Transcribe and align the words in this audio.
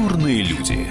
Культурные 0.00 0.42
люди. 0.42 0.86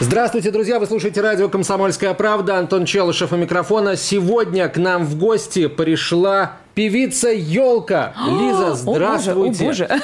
Здравствуйте, 0.00 0.50
друзья! 0.50 0.80
Вы 0.80 0.86
слушаете 0.86 1.20
радио 1.20 1.48
«Комсомольская 1.48 2.12
правда». 2.14 2.58
Антон 2.58 2.84
Челышев 2.84 3.32
у 3.32 3.36
микрофона. 3.36 3.94
Сегодня 3.96 4.68
к 4.68 4.78
нам 4.78 5.04
в 5.04 5.16
гости 5.16 5.68
пришла 5.68 6.56
певица 6.74 7.28
Елка. 7.28 8.14
Лиза, 8.26 8.74
здравствуйте. 8.74 9.64
О, 9.64 9.68
боже, 9.68 9.84
о, 9.84 9.94
боже. 9.94 10.00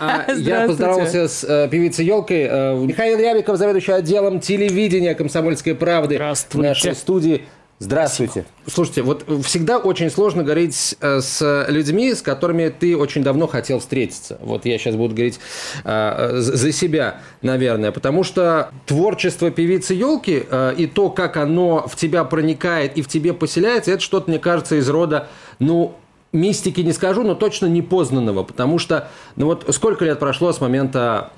А, 0.00 0.32
я 0.32 0.62
поздоровался 0.66 1.28
с 1.28 1.44
э, 1.44 1.68
певицей 1.70 2.04
Елкой. 2.06 2.48
Э, 2.50 2.76
Михаил 2.76 3.18
Рябиков, 3.18 3.58
заведующий 3.58 3.92
отделом 3.92 4.40
телевидения 4.40 5.14
«Комсомольской 5.14 5.76
правды» 5.76 6.18
в 6.18 6.58
нашей 6.58 6.96
студии. 6.96 7.44
Здравствуйте. 7.82 8.44
Слушайте, 8.68 9.02
вот 9.02 9.24
всегда 9.44 9.78
очень 9.78 10.08
сложно 10.08 10.44
говорить 10.44 10.94
э, 11.00 11.20
с 11.20 11.66
людьми, 11.68 12.14
с 12.14 12.22
которыми 12.22 12.68
ты 12.68 12.96
очень 12.96 13.24
давно 13.24 13.48
хотел 13.48 13.80
встретиться. 13.80 14.38
Вот 14.40 14.66
я 14.66 14.78
сейчас 14.78 14.94
буду 14.94 15.16
говорить 15.16 15.40
э, 15.82 16.30
за 16.36 16.70
себя, 16.70 17.22
наверное, 17.42 17.90
потому 17.90 18.22
что 18.22 18.70
творчество 18.86 19.50
певицы 19.50 19.94
елки 19.94 20.44
э, 20.48 20.74
и 20.78 20.86
то, 20.86 21.10
как 21.10 21.36
оно 21.36 21.88
в 21.88 21.96
тебя 21.96 22.22
проникает 22.22 22.96
и 22.96 23.02
в 23.02 23.08
тебе 23.08 23.32
поселяется, 23.32 23.90
это 23.90 24.00
что-то, 24.00 24.30
мне 24.30 24.38
кажется, 24.38 24.76
из 24.76 24.88
рода, 24.88 25.26
ну, 25.58 25.96
мистики 26.32 26.82
не 26.82 26.92
скажу, 26.92 27.24
но 27.24 27.34
точно 27.34 27.66
непознанного, 27.66 28.44
потому 28.44 28.78
что, 28.78 29.08
ну 29.34 29.46
вот 29.46 29.66
сколько 29.74 30.04
лет 30.04 30.20
прошло 30.20 30.52
с 30.52 30.60
момента 30.60 31.32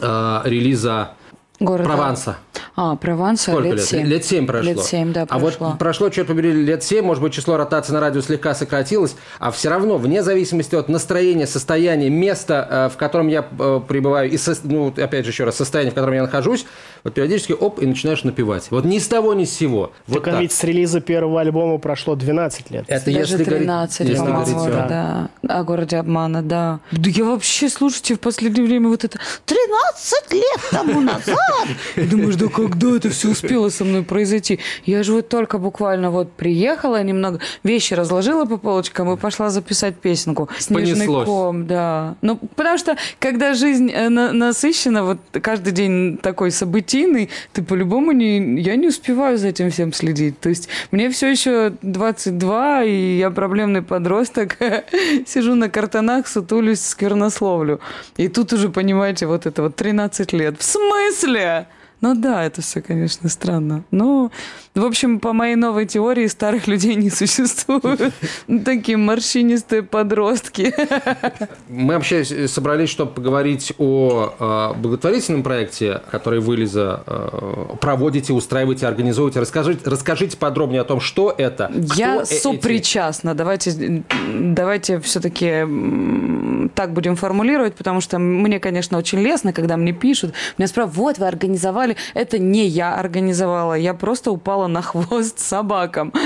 э, 0.00 0.40
релиза 0.44 1.10
Города. 1.60 1.84
Прованса? 1.84 2.36
А, 2.74 2.96
Прованса 2.96 3.50
Сколько 3.52 3.68
лет 3.68 3.76
лет? 3.76 3.84
7. 3.84 4.06
Лет 4.06 4.24
7 4.24 4.46
прошло. 4.46 4.70
Лет 4.70 4.82
7, 4.82 5.12
да, 5.12 5.26
прошло. 5.26 5.66
А 5.66 5.70
вот 5.70 5.78
прошло, 5.78 6.08
черт 6.10 6.28
побери, 6.28 6.52
лет 6.52 6.82
7, 6.82 7.04
может 7.04 7.22
быть, 7.22 7.32
число 7.32 7.56
ротаций 7.56 7.94
на 7.94 8.00
радио 8.00 8.20
слегка 8.20 8.54
сократилось, 8.54 9.16
а 9.38 9.50
все 9.50 9.68
равно, 9.70 9.96
вне 9.96 10.22
зависимости 10.22 10.74
от 10.74 10.88
настроения, 10.88 11.46
состояния, 11.46 12.10
места, 12.10 12.66
э, 12.70 12.94
в 12.94 12.96
котором 12.96 13.28
я 13.28 13.46
э, 13.58 13.80
пребываю, 13.86 14.30
и, 14.30 14.36
со, 14.36 14.54
ну, 14.64 14.88
опять 14.88 15.24
же, 15.24 15.30
еще 15.30 15.44
раз, 15.44 15.56
состояние, 15.56 15.92
в 15.92 15.94
котором 15.94 16.14
я 16.14 16.22
нахожусь, 16.22 16.66
вот 17.04 17.14
периодически, 17.14 17.52
оп, 17.52 17.80
и 17.80 17.86
начинаешь 17.86 18.24
напевать. 18.24 18.66
Вот 18.70 18.84
ни 18.84 18.98
с 18.98 19.06
того, 19.08 19.32
ни 19.34 19.44
с 19.44 19.52
сего. 19.52 19.92
Вот 20.06 20.24
так, 20.24 20.34
а 20.34 20.40
ведь 20.40 20.52
с 20.52 20.64
релиза 20.64 21.00
первого 21.00 21.40
альбома 21.40 21.78
прошло 21.78 22.14
12 22.16 22.70
лет. 22.70 22.84
Это 22.88 23.06
Даже 23.06 23.18
если 23.18 23.44
13, 23.44 23.98
говорить, 24.00 24.18
если 24.18 24.32
по-моему, 24.32 24.56
говорить, 24.56 24.76
о- 24.76 24.88
да. 24.88 25.58
О 25.58 25.64
городе 25.64 25.96
обмана, 25.96 26.42
да. 26.42 26.80
Да 26.92 27.10
я 27.10 27.24
вообще, 27.24 27.68
слушайте, 27.68 28.14
в 28.14 28.20
последнее 28.20 28.66
время 28.66 28.88
вот 28.88 29.04
это 29.04 29.18
13 29.44 30.32
лет 30.32 30.60
тому 30.70 31.00
назад. 31.00 31.36
Думаешь, 31.96 32.36
да 32.36 32.45
когда 32.48 32.96
это 32.96 33.10
все 33.10 33.30
успело 33.30 33.68
со 33.68 33.84
мной 33.84 34.02
произойти? 34.02 34.58
Я 34.84 35.02
же 35.02 35.12
вот 35.12 35.28
только 35.28 35.58
буквально 35.58 36.10
вот 36.10 36.32
приехала, 36.32 37.02
немного 37.02 37.40
вещи 37.62 37.94
разложила 37.94 38.44
по 38.44 38.56
полочкам 38.56 39.12
и 39.12 39.16
пошла 39.16 39.50
записать 39.50 39.96
песенку. 39.96 40.48
Снежный 40.58 41.06
Понеслось. 41.06 41.26
ком, 41.26 41.66
да. 41.66 42.16
Ну, 42.22 42.36
потому 42.36 42.78
что, 42.78 42.96
когда 43.18 43.54
жизнь 43.54 43.90
э, 43.90 44.08
на- 44.08 44.32
насыщена, 44.32 45.04
вот 45.04 45.18
каждый 45.42 45.72
день 45.72 46.18
такой 46.18 46.50
событийный, 46.50 47.30
ты 47.52 47.62
по-любому 47.62 48.12
не... 48.12 48.60
Я 48.60 48.76
не 48.76 48.88
успеваю 48.88 49.38
за 49.38 49.48
этим 49.48 49.70
всем 49.70 49.92
следить. 49.92 50.38
То 50.40 50.48
есть 50.48 50.68
мне 50.90 51.10
все 51.10 51.30
еще 51.30 51.72
22, 51.82 52.84
и 52.84 53.18
я 53.18 53.30
проблемный 53.30 53.82
подросток. 53.82 54.56
Сижу 55.26 55.54
на 55.54 55.68
картонах, 55.68 56.28
сутулюсь, 56.28 56.80
сквернословлю. 56.80 57.80
И 58.16 58.28
тут 58.28 58.52
уже, 58.52 58.68
понимаете, 58.68 59.26
вот 59.26 59.46
это 59.46 59.62
вот 59.62 59.76
13 59.76 60.32
лет. 60.32 60.56
В 60.58 60.64
смысле? 60.64 61.66
Ну 62.02 62.14
да, 62.14 62.44
это 62.44 62.60
все, 62.60 62.82
конечно, 62.82 63.28
странно. 63.30 63.84
Ну, 63.90 64.30
в 64.74 64.84
общем, 64.84 65.18
по 65.18 65.32
моей 65.32 65.56
новой 65.56 65.86
теории 65.86 66.26
старых 66.26 66.66
людей 66.68 66.94
не 66.94 67.08
существует. 67.10 68.12
Такие 68.64 68.98
морщинистые 68.98 69.82
подростки. 69.82 70.74
Мы 71.68 71.94
вообще 71.94 72.24
с- 72.24 72.52
собрались, 72.52 72.90
чтобы 72.90 73.12
поговорить 73.12 73.72
о 73.78 74.34
э, 74.74 74.78
благотворительном 74.78 75.42
проекте, 75.42 76.02
который 76.10 76.40
вы, 76.40 76.56
Лиза, 76.56 77.02
э, 77.06 77.76
проводите, 77.80 78.32
устраиваете, 78.34 78.86
организуете. 78.86 79.40
Расскажите, 79.40 79.80
расскажите 79.88 80.36
подробнее 80.36 80.82
о 80.82 80.84
том, 80.84 81.00
что 81.00 81.34
это. 81.36 81.70
Я 81.96 82.22
э- 82.22 82.24
сопричастна. 82.26 83.34
Давайте, 83.34 84.04
давайте 84.30 85.00
все-таки 85.00 85.64
так 86.74 86.92
будем 86.92 87.16
формулировать, 87.16 87.74
потому 87.74 88.00
что 88.00 88.18
мне, 88.18 88.60
конечно, 88.60 88.98
очень 88.98 89.20
лестно, 89.20 89.52
когда 89.52 89.76
мне 89.76 89.92
пишут, 89.92 90.34
меня 90.58 90.68
спрашивают, 90.68 90.96
вот, 90.96 91.18
вы 91.18 91.26
организовали. 91.26 91.95
Это 92.14 92.38
не 92.38 92.66
я 92.66 92.94
организовала, 92.94 93.74
я 93.74 93.94
просто 93.94 94.30
упала 94.30 94.66
на 94.66 94.82
хвост 94.82 95.38
собакам. 95.38 96.12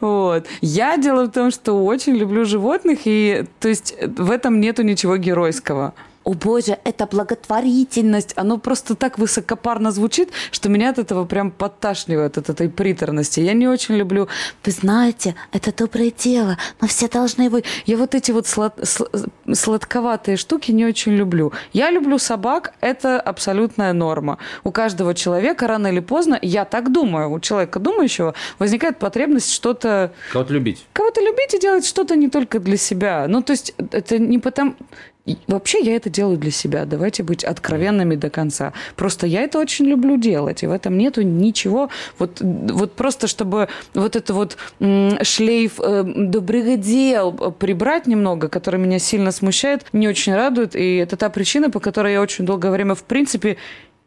Вот. 0.00 0.46
Я 0.60 0.96
дело 0.96 1.24
в 1.24 1.30
том, 1.30 1.50
что 1.50 1.84
очень 1.84 2.16
люблю 2.16 2.44
животных, 2.44 3.00
и 3.04 3.44
то 3.58 3.68
есть 3.68 3.94
в 4.00 4.30
этом 4.30 4.60
нету 4.60 4.82
ничего 4.82 5.16
геройского. 5.16 5.94
О 6.22 6.34
боже, 6.34 6.78
это 6.84 7.06
благотворительность. 7.06 8.34
Оно 8.36 8.58
просто 8.58 8.94
так 8.94 9.18
высокопарно 9.18 9.90
звучит, 9.90 10.30
что 10.50 10.68
меня 10.68 10.90
от 10.90 10.98
этого 10.98 11.24
прям 11.24 11.50
подташнивает, 11.50 12.36
от 12.38 12.50
этой 12.50 12.68
приторности. 12.68 13.40
Я 13.40 13.54
не 13.54 13.66
очень 13.66 13.96
люблю, 13.96 14.28
вы 14.64 14.72
знаете, 14.72 15.34
это 15.52 15.72
доброе 15.74 16.10
дело, 16.10 16.58
но 16.80 16.88
все 16.88 17.08
должны 17.08 17.42
его... 17.44 17.60
Я 17.86 17.96
вот 17.96 18.14
эти 18.14 18.32
вот 18.32 18.46
слад- 18.46 18.78
сл- 18.80 19.30
сладковатые 19.54 20.36
штуки 20.36 20.72
не 20.72 20.84
очень 20.84 21.12
люблю. 21.12 21.52
Я 21.72 21.90
люблю 21.90 22.18
собак, 22.18 22.74
это 22.80 23.20
абсолютная 23.20 23.92
норма. 23.92 24.38
У 24.62 24.72
каждого 24.72 25.14
человека 25.14 25.66
рано 25.66 25.86
или 25.88 26.00
поздно, 26.00 26.38
я 26.42 26.64
так 26.64 26.92
думаю, 26.92 27.30
у 27.30 27.40
человека 27.40 27.78
думающего 27.78 28.34
возникает 28.58 28.98
потребность 28.98 29.52
что-то 29.52 30.12
Кого-то 30.32 30.52
любить. 30.52 30.84
кого-то 30.92 31.20
любить 31.22 31.54
и 31.54 31.58
делать 31.58 31.86
что-то 31.86 32.14
не 32.16 32.28
только 32.28 32.58
для 32.60 32.76
себя. 32.76 33.26
Ну, 33.28 33.42
то 33.42 33.52
есть 33.52 33.74
это 33.90 34.18
не 34.18 34.38
потому... 34.38 34.74
Вообще 35.46 35.80
я 35.80 35.96
это 35.96 36.10
делаю 36.10 36.38
для 36.38 36.50
себя. 36.50 36.84
Давайте 36.84 37.22
быть 37.22 37.44
откровенными 37.44 38.16
до 38.16 38.30
конца. 38.30 38.72
Просто 38.96 39.26
я 39.26 39.42
это 39.42 39.58
очень 39.58 39.86
люблю 39.86 40.16
делать, 40.16 40.62
и 40.62 40.66
в 40.66 40.72
этом 40.72 40.96
нету 40.98 41.22
ничего. 41.22 41.90
Вот, 42.18 42.40
вот 42.40 42.92
просто 42.94 43.26
чтобы 43.26 43.68
вот 43.94 44.16
это 44.16 44.34
вот 44.34 44.56
шлейф 45.22 45.80
э, 45.80 46.02
добрых 46.04 46.80
дел 46.80 47.32
прибрать 47.32 48.06
немного, 48.06 48.48
который 48.48 48.80
меня 48.80 48.98
сильно 48.98 49.32
смущает, 49.32 49.86
не 49.92 50.08
очень 50.08 50.34
радует, 50.34 50.76
и 50.76 50.96
это 50.96 51.16
та 51.16 51.30
причина, 51.30 51.70
по 51.70 51.80
которой 51.80 52.12
я 52.12 52.20
очень 52.20 52.44
долгое 52.46 52.70
время 52.70 52.94
в 52.94 53.04
принципе 53.04 53.56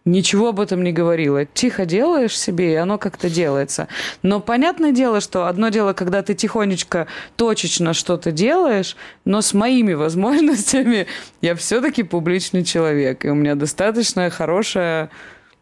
Ничего 0.05 0.49
об 0.49 0.59
этом 0.59 0.83
не 0.83 0.91
говорила. 0.91 1.45
Тихо 1.45 1.85
делаешь 1.85 2.37
себе, 2.37 2.73
и 2.73 2.75
оно 2.75 2.97
как-то 2.97 3.29
делается. 3.29 3.87
Но 4.21 4.41
понятное 4.41 4.91
дело, 4.91 5.21
что 5.21 5.47
одно 5.47 5.69
дело, 5.69 5.93
когда 5.93 6.21
ты 6.21 6.33
тихонечко, 6.33 7.07
точечно 7.37 7.93
что-то 7.93 8.33
делаешь, 8.33 8.97
но 9.23 9.41
с 9.41 9.53
моими 9.53 9.93
возможностями 10.03 11.07
я 11.41 11.55
все-таки 11.55 12.03
публичный 12.03 12.65
человек. 12.65 13.23
И 13.23 13.29
у 13.29 13.35
меня 13.35 13.55
достаточно 13.55 14.29
хорошая 14.29 15.09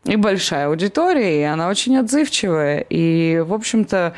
и 0.06 0.16
большая 0.16 0.68
аудитория, 0.68 1.42
и 1.42 1.44
она 1.44 1.70
очень 1.70 1.98
отзывчивая. 1.98 2.84
И, 2.90 3.44
в 3.46 3.54
общем-то, 3.54 4.16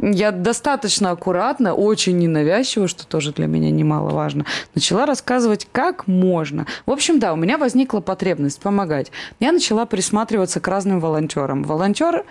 я 0.00 0.32
достаточно 0.32 1.10
аккуратно, 1.10 1.74
очень 1.74 2.18
ненавязчиво, 2.18 2.88
что 2.88 3.06
тоже 3.06 3.32
для 3.32 3.46
меня 3.46 3.70
немаловажно, 3.70 4.46
начала 4.74 5.06
рассказывать, 5.06 5.66
как 5.72 6.06
можно. 6.06 6.66
В 6.86 6.90
общем, 6.90 7.18
да, 7.18 7.32
у 7.32 7.36
меня 7.36 7.58
возникла 7.58 8.00
потребность 8.00 8.60
помогать. 8.60 9.10
Я 9.40 9.52
начала 9.52 9.86
присматриваться 9.86 10.60
к 10.60 10.68
разным 10.68 11.00
волонтерам. 11.00 11.64
Волонтер 11.64 12.24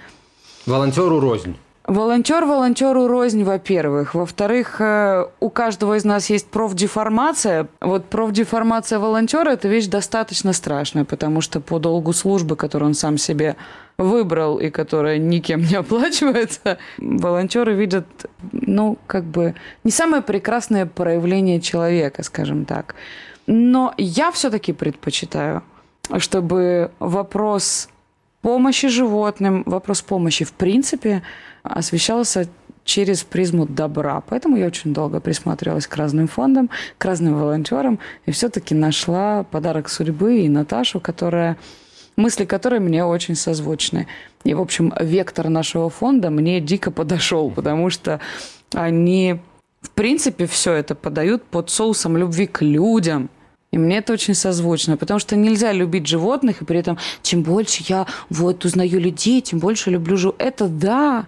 Волонтеру 0.66 1.20
рознь. 1.20 1.56
Волонтер 1.86 2.44
волонтеру 2.44 3.08
рознь, 3.08 3.46
во-первых. 3.46 4.14
Во-вторых, 4.14 4.82
э, 4.82 5.26
у 5.40 5.50
каждого 5.50 5.96
из 5.96 6.04
нас 6.04 6.30
есть 6.30 6.48
профдеформация. 6.48 7.70
Вот 7.80 8.04
профдеформация 8.06 9.00
волонтера– 9.00 9.50
это 9.52 9.70
вещь 9.70 9.86
достаточно 9.88 10.52
страшная, 10.52 11.06
потому 11.06 11.40
что 11.40 11.62
по 11.62 11.80
долгу 11.80 12.12
службы, 12.12 12.58
которую 12.58 12.90
он 12.90 12.94
сам 12.94 13.18
себе 13.18 13.56
выбрал 13.98 14.60
и 14.60 14.70
которая 14.70 15.18
никем 15.18 15.62
не 15.62 15.76
оплачивается, 15.76 16.78
волонтеры 16.98 17.74
видят, 17.74 18.06
ну, 18.52 18.98
как 19.08 19.24
бы, 19.24 19.56
не 19.84 19.92
самое 19.92 20.22
прекрасное 20.22 20.86
проявление 20.86 21.60
человека, 21.60 22.24
скажем 22.24 22.66
так. 22.66 22.96
Но 23.48 23.94
я 23.98 24.32
все-таки 24.32 24.74
предпочитаю, 24.74 25.64
чтобы 26.18 26.92
вопрос 27.00 27.90
помощи 28.42 28.88
животным, 28.88 29.64
вопрос 29.66 30.02
помощи 30.02 30.46
в 30.46 30.54
принципе 30.54 31.24
освещался 31.64 32.48
через 32.84 33.24
призму 33.24 33.66
добра. 33.66 34.22
Поэтому 34.30 34.58
я 34.58 34.68
очень 34.68 34.94
долго 34.94 35.20
присматривалась 35.20 35.88
к 35.88 35.96
разным 35.98 36.28
фондам, 36.28 36.70
к 36.98 37.06
разным 37.06 37.38
волонтерам, 37.38 38.00
и 38.26 38.32
все-таки 38.32 38.74
нашла 38.74 39.44
подарок 39.44 39.90
судьбы 39.90 40.40
и 40.40 40.50
Наташу, 40.50 41.00
которая 41.00 41.58
мысли 42.18 42.46
которой 42.46 42.80
мне 42.80 43.06
очень 43.06 43.36
созвучны. 43.36 44.08
И, 44.44 44.54
в 44.54 44.60
общем, 44.60 44.94
вектор 45.00 45.50
нашего 45.50 45.90
фонда 45.90 46.30
мне 46.30 46.60
дико 46.60 46.92
подошел, 46.92 47.50
потому 47.50 47.90
что 47.90 48.20
они, 48.74 49.40
в 49.82 49.92
принципе, 49.92 50.48
все 50.48 50.74
это 50.74 50.96
подают 50.96 51.44
под 51.44 51.70
соусом 51.70 52.18
любви 52.18 52.48
к 52.48 52.62
людям. 52.62 53.30
И 53.72 53.78
мне 53.78 53.98
это 53.98 54.14
очень 54.14 54.34
созвучно, 54.34 54.98
потому 54.98 55.20
что 55.20 55.36
нельзя 55.36 55.72
любить 55.74 56.08
животных, 56.08 56.62
и 56.62 56.66
при 56.66 56.80
этом 56.80 56.98
чем 57.22 57.44
больше 57.44 57.84
я 57.88 58.08
вот 58.30 58.66
узнаю 58.66 59.00
людей, 59.00 59.42
тем 59.42 59.60
больше 59.60 59.92
люблю 59.92 60.18
животных. 60.18 60.48
Это 60.48 60.68
да, 60.68 61.28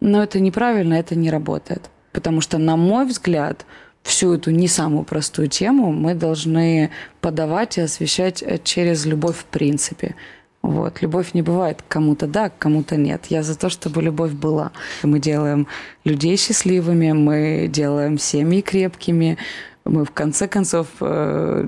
но 0.00 0.22
это 0.22 0.40
неправильно, 0.40 0.94
это 0.94 1.14
не 1.14 1.30
работает. 1.30 1.90
Потому 2.12 2.40
что, 2.40 2.58
на 2.58 2.76
мой 2.76 3.04
взгляд, 3.06 3.66
всю 4.02 4.34
эту 4.34 4.50
не 4.50 4.68
самую 4.68 5.04
простую 5.04 5.48
тему 5.48 5.92
мы 5.92 6.14
должны 6.14 6.90
подавать 7.20 7.78
и 7.78 7.82
освещать 7.82 8.42
через 8.64 9.06
любовь 9.06 9.36
в 9.36 9.44
принципе. 9.44 10.14
Вот. 10.62 11.00
Любовь 11.00 11.32
не 11.32 11.42
бывает 11.42 11.82
кому-то 11.88 12.26
да, 12.26 12.50
кому-то 12.50 12.96
нет. 12.96 13.26
Я 13.28 13.42
за 13.42 13.58
то, 13.58 13.70
чтобы 13.70 14.02
любовь 14.02 14.32
была. 14.32 14.72
Мы 15.02 15.18
делаем 15.18 15.66
людей 16.04 16.36
счастливыми, 16.36 17.12
мы 17.12 17.66
делаем 17.68 18.18
семьи 18.18 18.60
крепкими, 18.60 19.38
мы 19.84 20.04
в 20.04 20.10
конце 20.10 20.46
концов 20.48 20.88
э, 21.00 21.66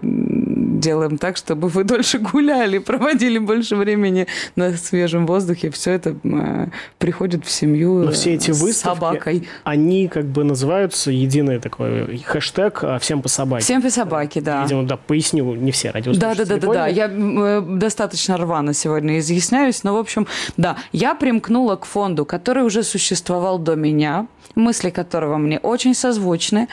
делаем 0.82 1.17
так, 1.17 1.38
чтобы 1.38 1.69
вы 1.69 1.84
дольше 1.84 2.19
гуляли, 2.19 2.79
проводили 2.90 3.38
больше 3.38 3.76
времени 3.76 4.26
на 4.56 4.76
свежем 4.76 5.26
воздухе. 5.26 5.70
Все 5.70 5.93
это 5.93 6.17
э, 6.23 6.67
приходит 6.99 7.46
в 7.46 7.50
семью 7.50 8.05
Но 8.05 8.11
все 8.11 8.34
эти 8.34 8.50
выставки, 8.50 8.73
с 8.73 8.81
собакой. 8.81 9.49
Они 9.64 10.08
как 10.08 10.26
бы 10.26 10.44
называются 10.44 11.11
единый 11.11 11.58
такой 11.58 12.19
хэштег 12.19 12.84
а, 12.84 12.99
«Всем 12.99 13.23
по 13.23 13.29
собаке». 13.29 13.64
«Всем 13.64 13.81
по 13.81 13.90
собаке», 13.90 14.40
да. 14.40 14.62
Видимо, 14.62 14.82
да, 14.82 14.96
поясню, 14.96 15.55
не 15.55 15.70
все 15.70 15.90
радиослушатели 15.90 16.44
Да, 16.44 16.44
да, 16.44 16.61
да, 16.61 16.67
да, 16.67 16.73
да. 16.73 16.87
Я 16.88 17.08
э, 17.08 17.62
достаточно 17.67 18.37
рвано 18.37 18.75
сегодня 18.75 19.19
изъясняюсь, 19.19 19.84
но, 19.84 19.94
в 19.94 19.99
общем, 19.99 20.26
да, 20.56 20.76
я 20.93 21.14
примкнула 21.14 21.76
к 21.76 21.84
фонду, 21.84 22.25
который 22.25 22.64
уже 22.64 22.82
существовал 22.82 23.58
до 23.58 23.76
меня, 23.76 24.26
мысли 24.55 24.90
которого 24.90 25.38
мне 25.38 25.58
очень 25.58 25.94
созвучны, 25.94 26.69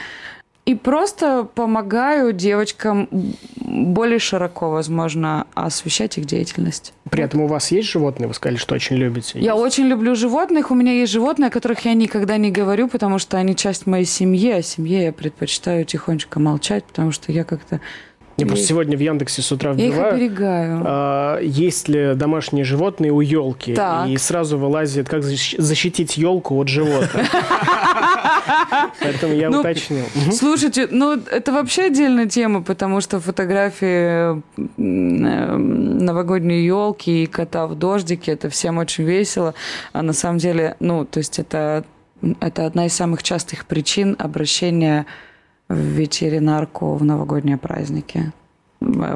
и 0.66 0.74
просто 0.74 1.48
помогаю 1.54 2.32
девочкам 2.32 3.08
более 3.70 4.18
широко, 4.18 4.70
возможно, 4.70 5.46
освещать 5.54 6.18
их 6.18 6.26
деятельность. 6.26 6.92
При 7.10 7.22
этом 7.22 7.42
у 7.42 7.46
вас 7.46 7.70
есть 7.70 7.88
животные? 7.88 8.28
Вы 8.28 8.34
сказали, 8.34 8.58
что 8.58 8.74
очень 8.74 8.96
любите. 8.96 9.38
Я 9.38 9.52
есть? 9.52 9.64
очень 9.64 9.84
люблю 9.86 10.14
животных. 10.14 10.70
У 10.70 10.74
меня 10.74 10.92
есть 10.92 11.12
животные, 11.12 11.48
о 11.48 11.50
которых 11.50 11.84
я 11.84 11.94
никогда 11.94 12.36
не 12.36 12.50
говорю, 12.50 12.88
потому 12.88 13.18
что 13.18 13.36
они 13.36 13.54
часть 13.54 13.86
моей 13.86 14.04
семьи. 14.04 14.50
А 14.50 14.62
семье 14.62 15.04
я 15.04 15.12
предпочитаю 15.12 15.84
тихонечко 15.84 16.40
молчать, 16.40 16.84
потому 16.84 17.12
что 17.12 17.32
я 17.32 17.44
как-то 17.44 17.80
я 18.40 18.46
просто 18.46 18.66
сегодня 18.66 18.96
в 18.96 19.00
Яндексе 19.00 19.42
с 19.42 19.52
утра 19.52 19.72
вбиваю. 19.72 19.92
Я 19.92 20.08
их 20.08 20.14
оберегаю. 20.14 20.82
А, 20.84 21.38
есть 21.40 21.88
ли 21.88 22.14
домашние 22.14 22.64
животные 22.64 23.12
у 23.12 23.20
елки? 23.20 23.74
Так. 23.74 24.08
И 24.08 24.16
сразу 24.16 24.58
вылазит, 24.58 25.08
как 25.08 25.22
защитить 25.22 26.16
елку 26.16 26.56
от 26.56 26.68
животных. 26.68 27.26
Поэтому 29.00 29.34
я 29.34 29.50
ну, 29.50 29.60
уточнил. 29.60 30.04
Слушайте, 30.32 30.88
ну 30.90 31.14
это 31.14 31.52
вообще 31.52 31.84
отдельная 31.84 32.26
тема, 32.26 32.62
потому 32.62 33.00
что 33.00 33.20
фотографии 33.20 34.38
э, 34.38 35.56
новогодней 35.56 36.64
елки 36.64 37.24
и 37.24 37.26
кота 37.26 37.66
в 37.66 37.74
дождике, 37.74 38.32
это 38.32 38.48
всем 38.50 38.78
очень 38.78 39.04
весело. 39.04 39.54
А 39.92 40.02
на 40.02 40.12
самом 40.12 40.38
деле, 40.38 40.76
ну, 40.80 41.04
то 41.04 41.18
есть 41.18 41.38
это, 41.38 41.84
это 42.40 42.66
одна 42.66 42.86
из 42.86 42.94
самых 42.94 43.22
частых 43.22 43.66
причин 43.66 44.16
обращения 44.18 45.06
в 45.70 45.76
ветеринарку 45.76 46.96
в 46.96 47.04
новогодние 47.04 47.56
праздники 47.56 48.32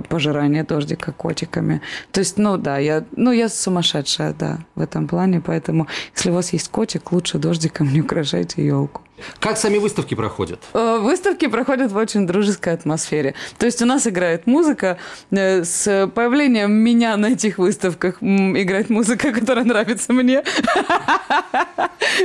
пожирание 0.08 0.62
дождика 0.62 1.12
котиками. 1.12 1.80
То 2.12 2.20
есть, 2.20 2.38
ну 2.38 2.58
да, 2.58 2.78
я, 2.78 3.04
ну, 3.16 3.32
я 3.32 3.48
сумасшедшая, 3.48 4.34
да, 4.38 4.58
в 4.74 4.80
этом 4.80 5.08
плане, 5.08 5.40
поэтому 5.40 5.86
если 6.14 6.30
у 6.30 6.34
вас 6.34 6.52
есть 6.52 6.68
котик, 6.68 7.12
лучше 7.12 7.38
дождиком 7.38 7.92
не 7.92 8.02
украшайте 8.02 8.64
елку. 8.64 9.00
Как 9.38 9.56
сами 9.58 9.78
выставки 9.78 10.14
проходят? 10.14 10.60
Э, 10.72 10.98
выставки 10.98 11.46
проходят 11.46 11.92
в 11.92 11.96
очень 11.96 12.26
дружеской 12.26 12.72
атмосфере. 12.72 13.34
То 13.58 13.66
есть 13.66 13.82
у 13.82 13.86
нас 13.86 14.06
играет 14.06 14.46
музыка. 14.46 14.98
Э, 15.30 15.64
с 15.64 16.10
появлением 16.14 16.72
меня 16.72 17.16
на 17.16 17.26
этих 17.26 17.58
выставках 17.58 18.22
играет 18.22 18.90
музыка, 18.90 19.32
которая 19.32 19.64
нравится 19.64 20.12
мне. 20.12 20.42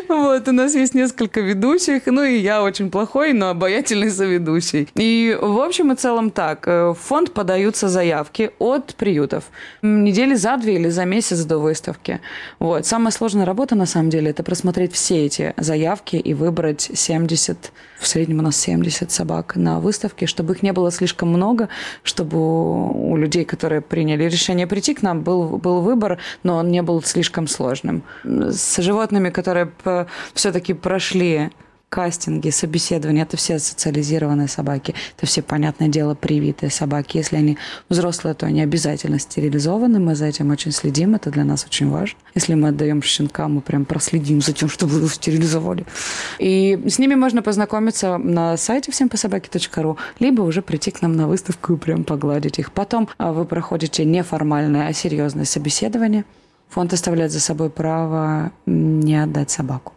Вот, 0.07 0.47
у 0.47 0.51
нас 0.51 0.75
есть 0.75 0.94
несколько 0.94 1.41
ведущих, 1.41 2.06
ну 2.06 2.24
и 2.24 2.38
я 2.38 2.63
очень 2.63 2.92
плохой, 2.92 3.33
но 3.33 3.50
обаятельный 3.50 4.09
соведущий. 4.12 4.88
И 4.95 5.38
в 5.39 5.59
общем 5.59 5.92
и 5.92 5.95
целом 5.95 6.31
так. 6.31 6.68
Э, 6.68 6.89
в 6.89 6.95
фонд 6.95 7.33
подаются 7.33 7.88
заявки 7.89 8.51
от 8.59 8.95
приютов. 8.95 9.45
Недели 9.81 10.35
за 10.35 10.57
две 10.57 10.75
или 10.75 10.89
за 10.89 11.06
месяц 11.06 11.44
до 11.44 11.57
выставки. 11.57 12.21
Вот. 12.59 12.85
Самая 12.85 13.12
сложная 13.12 13.45
работа, 13.45 13.75
на 13.75 13.85
самом 13.85 14.09
деле, 14.09 14.31
это 14.31 14.44
просмотреть 14.44 14.94
все 14.94 15.25
эти 15.25 15.53
заявки 15.57 16.15
и 16.15 16.33
выбрать 16.33 16.78
70, 16.81 17.71
в 17.99 18.07
среднем 18.07 18.39
у 18.39 18.41
нас 18.41 18.57
70 18.57 19.11
собак 19.11 19.55
на 19.55 19.79
выставке, 19.79 20.25
чтобы 20.25 20.53
их 20.53 20.63
не 20.63 20.73
было 20.73 20.91
слишком 20.91 21.29
много, 21.29 21.69
чтобы 22.03 22.37
у 22.37 23.17
людей, 23.17 23.45
которые 23.45 23.81
приняли 23.81 24.23
решение 24.23 24.67
прийти 24.67 24.93
к 24.93 25.01
нам, 25.01 25.21
был, 25.21 25.57
был 25.57 25.81
выбор, 25.81 26.17
но 26.43 26.57
он 26.57 26.71
не 26.71 26.81
был 26.81 27.01
слишком 27.03 27.47
сложным. 27.47 28.03
С 28.23 28.81
животными, 28.81 29.29
которые 29.29 29.71
все-таки 30.33 30.73
прошли 30.73 31.51
кастинги, 31.89 32.50
собеседования, 32.50 33.24
это 33.24 33.36
все 33.36 33.59
социализированные 33.59 34.47
собаки, 34.47 34.94
это 35.18 35.25
все, 35.25 35.41
понятное 35.41 35.88
дело, 35.88 36.15
привитые 36.15 36.69
собаки. 36.69 37.18
Если 37.18 37.36
они 37.36 37.57
взрослые, 37.89 38.36
то 38.36 38.45
они 38.45 38.62
обязательно 38.62 39.19
стерилизованы, 39.19 40.00
мы 40.00 40.15
за 40.15 40.27
этим 40.27 40.51
очень 40.51 40.71
следим, 40.71 41.15
это 41.15 41.31
для 41.31 41.44
нас 41.44 41.65
очень 41.65 41.89
важно. 41.89 42.18
Если 42.36 42.53
мы 42.53 42.69
отдаем 42.69 43.01
щенка, 43.01 43.47
мы 43.47 43.62
прям 43.62 43.86
проследим 43.86 44.41
за 44.41 44.53
тем, 44.53 44.69
чтобы 44.69 44.97
его 44.97 45.07
стерилизовали. 45.07 45.86
И 46.38 46.80
с 46.88 47.00
ними 47.00 47.15
можно 47.15 47.41
познакомиться 47.41 48.18
на 48.18 48.56
сайте 48.57 48.92
всем 48.92 49.09
по 49.09 49.18
собаке.ру, 49.18 49.97
либо 50.19 50.42
уже 50.44 50.62
прийти 50.62 50.92
к 50.92 51.01
нам 51.01 51.15
на 51.15 51.27
выставку 51.27 51.74
и 51.74 51.77
прям 51.77 52.03
погладить 52.03 52.59
их. 52.59 52.71
Потом 52.71 53.09
а, 53.18 53.33
вы 53.33 53.45
проходите 53.45 54.06
неформальное, 54.06 54.88
а 54.88 54.94
серьезное 54.94 55.45
собеседование. 55.45 56.24
Фонд 56.69 56.94
оставляет 56.94 57.31
за 57.31 57.39
собой 57.39 57.71
право 57.71 58.51
не 58.68 59.15
отдать 59.15 59.50
собаку. 59.50 59.94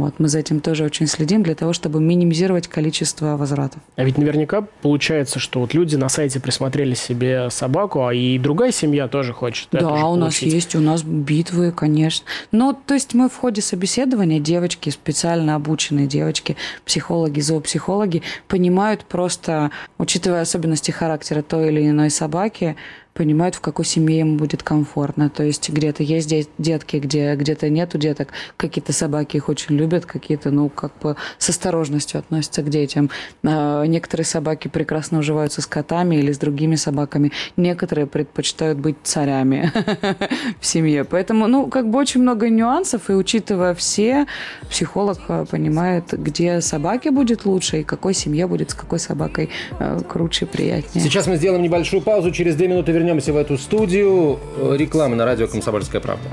Вот, 0.00 0.14
мы 0.18 0.28
за 0.28 0.40
этим 0.40 0.60
тоже 0.60 0.84
очень 0.84 1.06
следим 1.06 1.42
для 1.42 1.54
того, 1.54 1.72
чтобы 1.72 2.00
минимизировать 2.00 2.68
количество 2.68 3.36
возвратов. 3.36 3.80
А 3.96 4.04
ведь 4.04 4.18
наверняка 4.18 4.62
получается, 4.82 5.38
что 5.38 5.60
вот 5.60 5.74
люди 5.74 5.96
на 5.96 6.08
сайте 6.08 6.40
присмотрели 6.40 6.94
себе 6.94 7.50
собаку, 7.50 8.06
а 8.06 8.14
и 8.14 8.38
другая 8.38 8.72
семья 8.72 9.08
тоже 9.08 9.32
хочет. 9.32 9.68
Да, 9.72 10.06
у 10.06 10.16
нас 10.16 10.38
есть, 10.38 10.74
у 10.74 10.80
нас 10.80 11.02
битвы, 11.02 11.72
конечно. 11.72 12.26
Но 12.52 12.72
то 12.72 12.94
есть 12.94 13.14
мы 13.14 13.28
в 13.28 13.36
ходе 13.36 13.62
собеседования 13.62 14.40
девочки, 14.40 14.90
специально 14.90 15.54
обученные 15.54 16.06
девочки, 16.06 16.56
психологи, 16.84 17.40
зоопсихологи, 17.40 18.22
понимают 18.48 19.04
просто, 19.04 19.70
учитывая 19.98 20.42
особенности 20.42 20.90
характера 20.90 21.42
той 21.42 21.68
или 21.68 21.88
иной 21.88 22.10
собаки, 22.10 22.76
понимают, 23.14 23.54
в 23.54 23.60
какой 23.60 23.84
семье 23.84 24.20
им 24.20 24.36
будет 24.36 24.62
комфортно. 24.62 25.30
То 25.30 25.44
есть 25.44 25.70
где-то 25.70 26.02
есть 26.02 26.28
детки, 26.58 26.96
где 26.96 27.34
где-то 27.36 27.70
нету 27.70 27.96
деток. 27.96 28.28
Какие-то 28.56 28.92
собаки 28.92 29.36
их 29.36 29.48
очень 29.48 29.76
любят, 29.76 30.04
какие-то, 30.04 30.50
ну, 30.50 30.68
как 30.68 30.92
бы 31.00 31.16
с 31.38 31.48
осторожностью 31.48 32.18
относятся 32.18 32.62
к 32.62 32.68
детям. 32.68 33.10
А 33.44 33.84
некоторые 33.84 34.26
собаки 34.26 34.68
прекрасно 34.68 35.20
уживаются 35.20 35.62
с 35.62 35.66
котами 35.66 36.16
или 36.16 36.32
с 36.32 36.38
другими 36.38 36.74
собаками. 36.74 37.32
Некоторые 37.56 38.06
предпочитают 38.06 38.78
быть 38.78 38.96
царями 39.04 39.72
в 40.60 40.66
семье. 40.66 41.04
Поэтому, 41.04 41.46
ну, 41.46 41.68
как 41.68 41.88
бы 41.88 41.98
очень 41.98 42.20
много 42.20 42.50
нюансов, 42.50 43.08
и 43.10 43.12
учитывая 43.12 43.74
все, 43.74 44.26
психолог 44.68 45.18
э, 45.28 45.46
понимает, 45.48 46.12
где 46.12 46.60
собаке 46.60 47.10
будет 47.10 47.44
лучше 47.44 47.80
и 47.80 47.84
какой 47.84 48.14
семье 48.14 48.46
будет 48.46 48.70
с 48.70 48.74
какой 48.74 48.98
собакой 48.98 49.50
э, 49.78 50.00
круче, 50.08 50.46
приятнее. 50.46 51.04
Сейчас 51.04 51.26
мы 51.26 51.36
сделаем 51.36 51.62
небольшую 51.62 52.02
паузу, 52.02 52.30
через 52.30 52.56
две 52.56 52.68
минуты 52.68 52.92
вернемся 52.92 53.03
вернемся 53.04 53.34
в 53.34 53.36
эту 53.36 53.58
студию. 53.58 54.38
Реклама 54.78 55.14
на 55.14 55.26
радио 55.26 55.46
«Комсомольская 55.46 56.00
правда». 56.00 56.26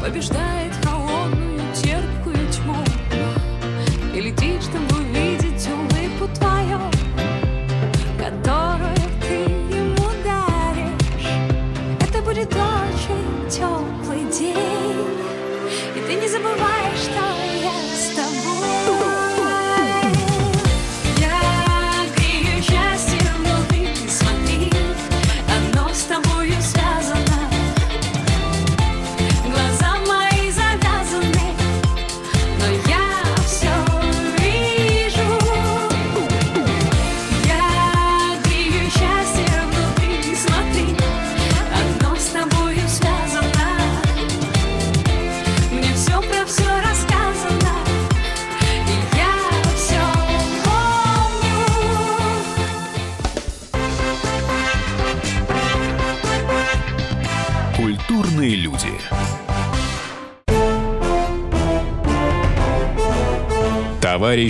Побеждает 0.00 0.71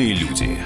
Культурные 0.00 0.14
люди. 0.14 0.58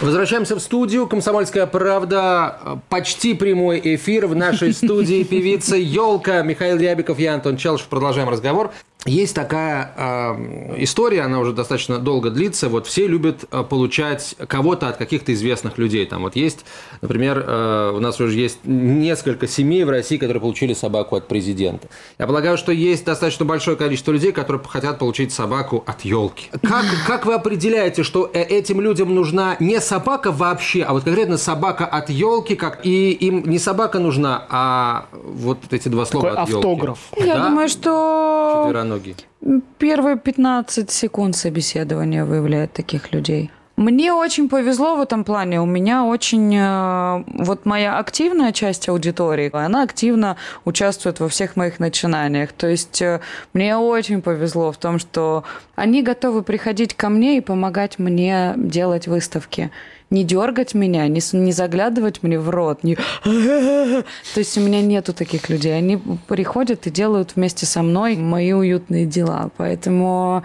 Возвращаемся 0.00 0.54
в 0.54 0.60
студию. 0.60 1.08
Комсомольская 1.08 1.66
правда. 1.66 2.80
Почти 2.88 3.34
прямой 3.34 3.80
эфир 3.82 4.28
в 4.28 4.36
нашей 4.36 4.72
студии 4.72 5.22
певица 5.24 5.74
Елка 5.76 6.42
Михаил 6.42 6.78
Рябиков, 6.78 7.18
я 7.18 7.34
Антон 7.34 7.56
Челышев. 7.56 7.88
Продолжаем 7.88 8.28
разговор. 8.28 8.72
Есть 9.06 9.34
такая 9.34 9.92
э, 9.96 10.74
история, 10.82 11.22
она 11.22 11.38
уже 11.38 11.52
достаточно 11.52 11.98
долго 11.98 12.30
длится. 12.30 12.68
Вот 12.68 12.86
все 12.86 13.06
любят 13.06 13.44
э, 13.50 13.62
получать 13.62 14.34
кого-то 14.46 14.88
от 14.88 14.96
каких-то 14.96 15.32
известных 15.32 15.78
людей. 15.78 16.04
Там 16.06 16.22
вот 16.22 16.36
есть, 16.36 16.64
например, 17.00 17.44
э, 17.46 17.92
у 17.94 18.00
нас 18.00 18.20
уже 18.20 18.38
есть 18.38 18.58
несколько 18.64 19.46
семей 19.46 19.84
в 19.84 19.90
России, 19.90 20.16
которые 20.16 20.40
получили 20.40 20.74
собаку 20.74 21.16
от 21.16 21.28
президента. 21.28 21.88
Я 22.18 22.26
полагаю, 22.26 22.58
что 22.58 22.72
есть 22.72 23.04
достаточно 23.04 23.44
большое 23.44 23.76
количество 23.76 24.12
людей, 24.12 24.32
которые 24.32 24.62
хотят 24.64 24.98
получить 24.98 25.32
собаку 25.32 25.84
от 25.86 26.04
елки. 26.04 26.48
Как, 26.62 26.84
как 27.06 27.26
вы 27.26 27.34
определяете, 27.34 28.02
что 28.02 28.30
э, 28.32 28.42
этим 28.42 28.80
людям 28.80 29.14
нужна 29.14 29.56
не 29.60 29.80
собака 29.80 30.32
вообще, 30.32 30.82
а 30.82 30.92
вот 30.92 31.04
конкретно 31.04 31.38
собака 31.38 31.86
от 31.86 32.10
елки, 32.10 32.56
как 32.56 32.84
и 32.84 33.12
им 33.12 33.48
не 33.48 33.58
собака 33.58 33.98
нужна, 33.98 34.46
а 34.48 35.06
вот 35.12 35.58
эти 35.70 35.88
два 35.88 36.06
слова 36.06 36.30
Такой 36.30 36.42
от 36.42 36.48
елки? 36.48 36.66
автограф. 36.66 36.98
Я 37.16 37.36
да? 37.36 37.48
думаю, 37.48 37.68
что 37.68 38.64
Четвероногий. 38.96 39.62
Первые 39.78 40.16
15 40.16 40.90
секунд 40.90 41.36
собеседования 41.36 42.24
выявляют 42.24 42.72
таких 42.72 43.12
людей. 43.12 43.50
Мне 43.76 44.14
очень 44.14 44.48
повезло 44.48 44.96
в 44.96 45.02
этом 45.02 45.22
плане. 45.22 45.60
У 45.60 45.66
меня 45.66 46.04
очень... 46.04 46.54
Э, 46.56 47.24
вот 47.26 47.66
моя 47.66 47.98
активная 47.98 48.52
часть 48.52 48.88
аудитории, 48.88 49.50
она 49.52 49.82
активно 49.82 50.36
участвует 50.64 51.20
во 51.20 51.28
всех 51.28 51.56
моих 51.56 51.78
начинаниях. 51.78 52.52
То 52.52 52.68
есть 52.68 53.02
э, 53.02 53.20
мне 53.52 53.76
очень 53.76 54.22
повезло 54.22 54.72
в 54.72 54.78
том, 54.78 54.98
что 54.98 55.44
они 55.74 56.02
готовы 56.02 56.42
приходить 56.42 56.94
ко 56.94 57.10
мне 57.10 57.36
и 57.36 57.42
помогать 57.42 57.98
мне 57.98 58.54
делать 58.56 59.08
выставки 59.08 59.70
не 60.10 60.24
дергать 60.24 60.74
меня, 60.74 61.08
не, 61.08 61.20
не 61.32 61.52
заглядывать 61.52 62.22
мне 62.22 62.38
в 62.38 62.50
рот, 62.50 62.84
не... 62.84 62.96
То 63.24 64.04
есть 64.36 64.56
у 64.56 64.60
меня 64.60 64.80
нету 64.80 65.12
таких 65.12 65.48
людей. 65.48 65.76
Они 65.76 66.00
приходят 66.28 66.86
и 66.86 66.90
делают 66.90 67.36
вместе 67.36 67.66
со 67.66 67.82
мной 67.82 68.16
мои 68.16 68.52
уютные 68.52 69.06
дела. 69.06 69.50
Поэтому 69.56 70.44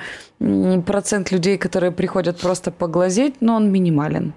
процент 0.85 1.31
людей, 1.31 1.57
которые 1.57 1.91
приходят 1.91 2.39
просто 2.39 2.71
поглазеть, 2.71 3.35
но 3.41 3.59
ну, 3.59 3.65
он 3.65 3.71
минимален. 3.71 4.33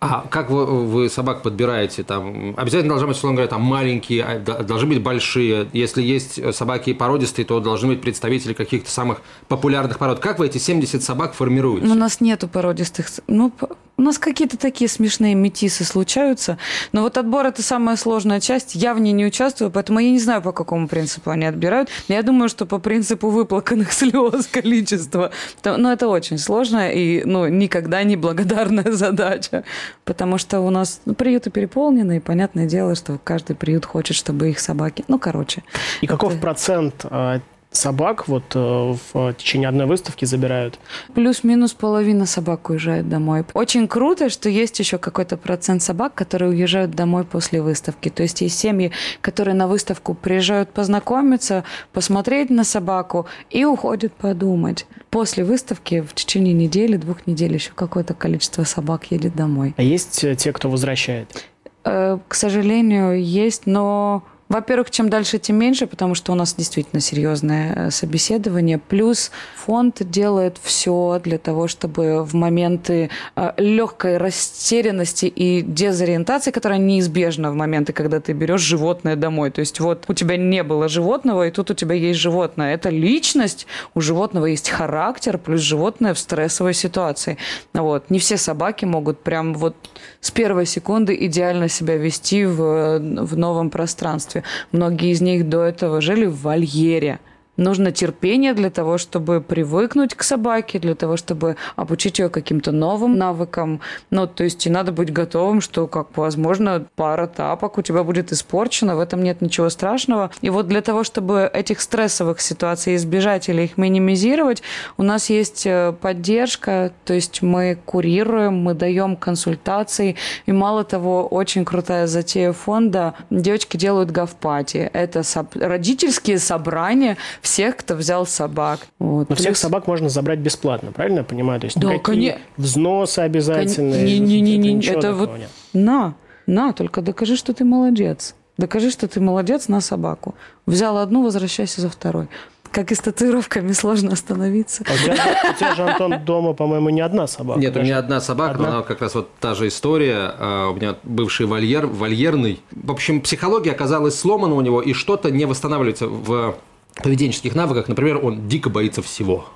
А 0.00 0.26
как 0.30 0.48
вы, 0.48 0.64
вы 0.64 1.10
собак 1.10 1.42
подбираете? 1.42 2.02
Там 2.04 2.54
обязательно 2.56 2.88
должны 2.88 3.08
быть, 3.08 3.16
условно 3.18 3.36
говоря, 3.36 3.50
там 3.50 3.60
маленькие, 3.60 4.24
а, 4.24 4.38
должны 4.38 4.88
быть 4.88 5.02
большие. 5.02 5.68
Если 5.74 6.02
есть 6.02 6.54
собаки 6.54 6.94
породистые, 6.94 7.44
то 7.44 7.60
должны 7.60 7.88
быть 7.88 8.00
представители 8.00 8.54
каких-то 8.54 8.90
самых 8.90 9.20
популярных 9.48 9.98
пород. 9.98 10.20
Как 10.20 10.38
вы 10.38 10.46
эти 10.46 10.56
70 10.56 11.02
собак 11.02 11.34
формируете? 11.34 11.86
У 11.86 11.94
нас 11.94 12.22
нету 12.22 12.48
породистых. 12.48 13.08
Ну, 13.26 13.52
у 14.00 14.02
нас 14.02 14.18
какие-то 14.18 14.56
такие 14.56 14.88
смешные 14.88 15.34
метисы 15.34 15.84
случаются. 15.84 16.56
Но 16.92 17.02
вот 17.02 17.18
отбор– 17.18 17.44
это 17.48 17.62
самая 17.62 17.96
сложная 17.96 18.40
часть. 18.40 18.74
Я 18.74 18.94
в 18.94 19.00
ней 19.00 19.12
не 19.12 19.26
участвую, 19.26 19.70
поэтому 19.70 19.98
я 19.98 20.10
не 20.10 20.18
знаю, 20.18 20.40
по 20.40 20.52
какому 20.52 20.88
принципу 20.88 21.28
они 21.28 21.44
отбирают. 21.44 21.90
Я 22.08 22.22
думаю, 22.22 22.48
что 22.48 22.64
по 22.64 22.78
принципу 22.78 23.28
выплаканных 23.28 23.92
слез 23.92 24.46
количества. 24.46 25.32
Но 25.62 25.92
это 25.92 26.08
очень 26.08 26.38
сложно 26.38 26.90
и 26.90 27.22
ну, 27.24 27.46
никогда 27.48 28.02
не 28.02 28.16
благодарная 28.16 28.90
задача. 28.92 29.64
Потому 30.04 30.38
что 30.38 30.60
у 30.60 30.70
нас 30.70 31.00
ну, 31.04 31.14
приюты 31.14 31.50
переполнены, 31.50 32.16
и 32.16 32.20
понятное 32.20 32.66
дело, 32.66 32.94
что 32.94 33.18
каждый 33.22 33.56
приют 33.56 33.84
хочет, 33.84 34.16
чтобы 34.16 34.50
их 34.50 34.60
собаки... 34.60 35.04
Ну, 35.08 35.18
короче. 35.18 35.62
И 36.00 36.06
это... 36.06 36.14
каков 36.14 36.40
процент 36.40 37.04
а, 37.04 37.40
собак 37.70 38.28
вот 38.28 38.44
э, 38.54 38.94
в 39.12 39.34
течение 39.34 39.68
одной 39.68 39.86
выставки 39.86 40.24
забирают? 40.24 40.78
Плюс-минус 41.14 41.72
половина 41.72 42.26
собак 42.26 42.70
уезжает 42.70 43.08
домой. 43.08 43.44
Очень 43.54 43.88
круто, 43.88 44.28
что 44.28 44.48
есть 44.48 44.78
еще 44.78 44.98
какой-то 44.98 45.36
процент 45.36 45.82
собак, 45.82 46.14
которые 46.14 46.50
уезжают 46.50 46.92
домой 46.92 47.24
после 47.24 47.62
выставки. 47.62 48.08
То 48.08 48.22
есть 48.22 48.40
есть 48.40 48.58
семьи, 48.58 48.92
которые 49.20 49.54
на 49.54 49.68
выставку 49.68 50.14
приезжают 50.14 50.70
познакомиться, 50.70 51.64
посмотреть 51.92 52.50
на 52.50 52.64
собаку 52.64 53.26
и 53.50 53.64
уходят 53.64 54.12
подумать. 54.12 54.86
После 55.10 55.44
выставки 55.44 56.00
в 56.00 56.14
течение 56.14 56.54
недели, 56.54 56.96
двух 56.96 57.26
недель 57.26 57.54
еще 57.54 57.72
какое-то 57.74 58.14
количество 58.14 58.64
собак 58.64 59.10
едет 59.10 59.34
домой. 59.34 59.74
А 59.76 59.82
есть 59.82 60.24
э, 60.24 60.34
те, 60.34 60.52
кто 60.52 60.68
возвращает? 60.68 61.50
Э, 61.84 62.18
к 62.28 62.34
сожалению, 62.34 63.22
есть, 63.22 63.66
но 63.66 64.24
во-первых, 64.50 64.90
чем 64.90 65.08
дальше, 65.08 65.38
тем 65.38 65.56
меньше, 65.56 65.86
потому 65.86 66.16
что 66.16 66.32
у 66.32 66.34
нас 66.34 66.54
действительно 66.56 67.00
серьезное 67.00 67.72
э, 67.86 67.90
собеседование. 67.92 68.78
Плюс 68.78 69.30
фонд 69.54 69.98
делает 70.00 70.58
все 70.60 71.20
для 71.22 71.38
того, 71.38 71.68
чтобы 71.68 72.24
в 72.24 72.34
моменты 72.34 73.10
э, 73.36 73.52
легкой 73.58 74.16
растерянности 74.16 75.26
и 75.26 75.62
дезориентации, 75.62 76.50
которая 76.50 76.80
неизбежна 76.80 77.52
в 77.52 77.54
моменты, 77.54 77.92
когда 77.92 78.18
ты 78.18 78.32
берешь 78.32 78.60
животное 78.60 79.14
домой. 79.14 79.52
То 79.52 79.60
есть 79.60 79.78
вот 79.78 80.04
у 80.08 80.14
тебя 80.14 80.36
не 80.36 80.64
было 80.64 80.88
животного, 80.88 81.46
и 81.46 81.52
тут 81.52 81.70
у 81.70 81.74
тебя 81.74 81.94
есть 81.94 82.18
животное. 82.18 82.74
Это 82.74 82.88
личность, 82.88 83.68
у 83.94 84.00
животного 84.00 84.46
есть 84.46 84.68
характер, 84.68 85.38
плюс 85.38 85.60
животное 85.60 86.12
в 86.12 86.18
стрессовой 86.18 86.74
ситуации. 86.74 87.38
Вот. 87.72 88.10
Не 88.10 88.18
все 88.18 88.36
собаки 88.36 88.84
могут 88.84 89.22
прям 89.22 89.54
вот 89.54 89.76
с 90.20 90.32
первой 90.32 90.66
секунды 90.66 91.16
идеально 91.20 91.68
себя 91.68 91.96
вести 91.96 92.44
в, 92.44 92.98
в 92.98 93.36
новом 93.36 93.70
пространстве. 93.70 94.39
Многие 94.72 95.10
из 95.10 95.20
них 95.20 95.48
до 95.48 95.62
этого 95.62 96.00
жили 96.00 96.26
в 96.26 96.42
вольере– 96.42 97.18
нужно 97.60 97.92
терпение 97.92 98.54
для 98.54 98.70
того, 98.70 98.98
чтобы 98.98 99.40
привыкнуть 99.40 100.14
к 100.14 100.22
собаке, 100.22 100.78
для 100.78 100.94
того, 100.94 101.16
чтобы 101.16 101.56
обучить 101.76 102.18
ее 102.18 102.28
каким-то 102.28 102.72
новым 102.72 103.16
навыкам. 103.16 103.80
Ну, 104.10 104.26
то 104.26 104.44
есть 104.44 104.66
и 104.66 104.70
надо 104.70 104.90
быть 104.92 105.12
готовым, 105.12 105.60
что, 105.60 105.86
как 105.86 106.16
возможно, 106.16 106.86
пара 106.96 107.26
тапок 107.26 107.78
у 107.78 107.82
тебя 107.82 108.02
будет 108.02 108.32
испорчена, 108.32 108.96
в 108.96 109.00
этом 109.00 109.22
нет 109.22 109.42
ничего 109.42 109.68
страшного. 109.68 110.30
И 110.40 110.50
вот 110.50 110.66
для 110.66 110.80
того, 110.80 111.04
чтобы 111.04 111.50
этих 111.52 111.80
стрессовых 111.80 112.40
ситуаций 112.40 112.96
избежать 112.96 113.48
или 113.48 113.62
их 113.62 113.76
минимизировать, 113.76 114.62
у 114.96 115.02
нас 115.02 115.30
есть 115.30 115.66
э, 115.66 115.92
поддержка, 116.00 116.92
то 117.04 117.14
есть 117.14 117.42
мы 117.42 117.78
курируем, 117.84 118.54
мы 118.54 118.74
даем 118.74 119.16
консультации, 119.16 120.16
и 120.46 120.52
мало 120.52 120.84
того, 120.84 121.26
очень 121.26 121.64
крутая 121.64 122.06
затея 122.06 122.52
фонда, 122.52 123.14
девочки 123.30 123.76
делают 123.76 124.10
гавпати. 124.10 124.90
Это 124.92 125.22
родительские 125.54 126.38
собрания, 126.38 127.16
всех, 127.50 127.76
кто 127.76 127.94
взял 127.96 128.26
собак. 128.26 128.80
Вот. 129.00 129.28
Но 129.28 129.34
Плюс... 129.34 129.40
всех 129.40 129.56
собак 129.56 129.88
можно 129.88 130.08
забрать 130.08 130.38
бесплатно, 130.38 130.92
правильно 130.92 131.18
я 131.18 131.24
понимаю? 131.24 131.60
То 131.60 131.64
есть 131.64 131.78
да, 131.78 131.98
конечно. 131.98 132.40
взносы 132.56 133.18
обязательные. 133.18 134.04
Не, 134.04 134.40
не, 134.40 134.56
не, 134.56 134.72
не, 134.74 134.86
это 134.86 135.12
вот 135.12 135.36
нет. 135.36 135.50
на, 135.72 136.14
на, 136.46 136.72
только 136.72 137.02
докажи, 137.02 137.36
что 137.36 137.52
ты 137.52 137.64
молодец. 137.64 138.36
Докажи, 138.56 138.90
что 138.90 139.08
ты 139.08 139.20
молодец 139.20 139.68
на 139.68 139.80
собаку. 139.80 140.34
Взял 140.66 140.98
одну, 140.98 141.24
возвращайся 141.24 141.80
за 141.80 141.90
второй. 141.90 142.28
Как 142.70 142.92
и 142.92 142.94
с 142.94 143.00
татуировками, 143.00 143.72
сложно 143.72 144.12
остановиться. 144.12 144.84
А 144.88 144.92
у, 144.92 144.96
тебя, 144.96 145.14
у 145.50 145.58
тебя 145.58 145.74
же, 145.74 145.82
Антон, 145.82 146.24
дома, 146.24 146.52
по-моему, 146.52 146.90
не 146.90 147.00
одна 147.00 147.26
собака. 147.26 147.58
Нет, 147.58 147.72
даже. 147.72 147.82
у 147.82 147.84
меня 147.84 147.98
одна 147.98 148.20
собака, 148.20 148.54
одна? 148.54 148.68
она 148.68 148.82
как 148.82 149.00
раз 149.00 149.16
вот 149.16 149.28
та 149.40 149.56
же 149.56 149.66
история. 149.66 150.34
А, 150.38 150.68
у 150.68 150.74
меня 150.76 150.94
бывший 151.02 151.46
вольер, 151.46 151.88
вольерный. 151.88 152.60
В 152.70 152.92
общем, 152.92 153.22
психология 153.22 153.72
оказалась 153.72 154.16
сломана 154.16 154.54
у 154.54 154.60
него, 154.60 154.80
и 154.80 154.92
что-то 154.92 155.32
не 155.32 155.46
восстанавливается 155.46 156.06
в 156.06 156.54
поведенческих 156.94 157.54
навыках, 157.54 157.88
например, 157.88 158.24
он 158.24 158.48
дико 158.48 158.70
боится 158.70 159.02
всего. 159.02 159.46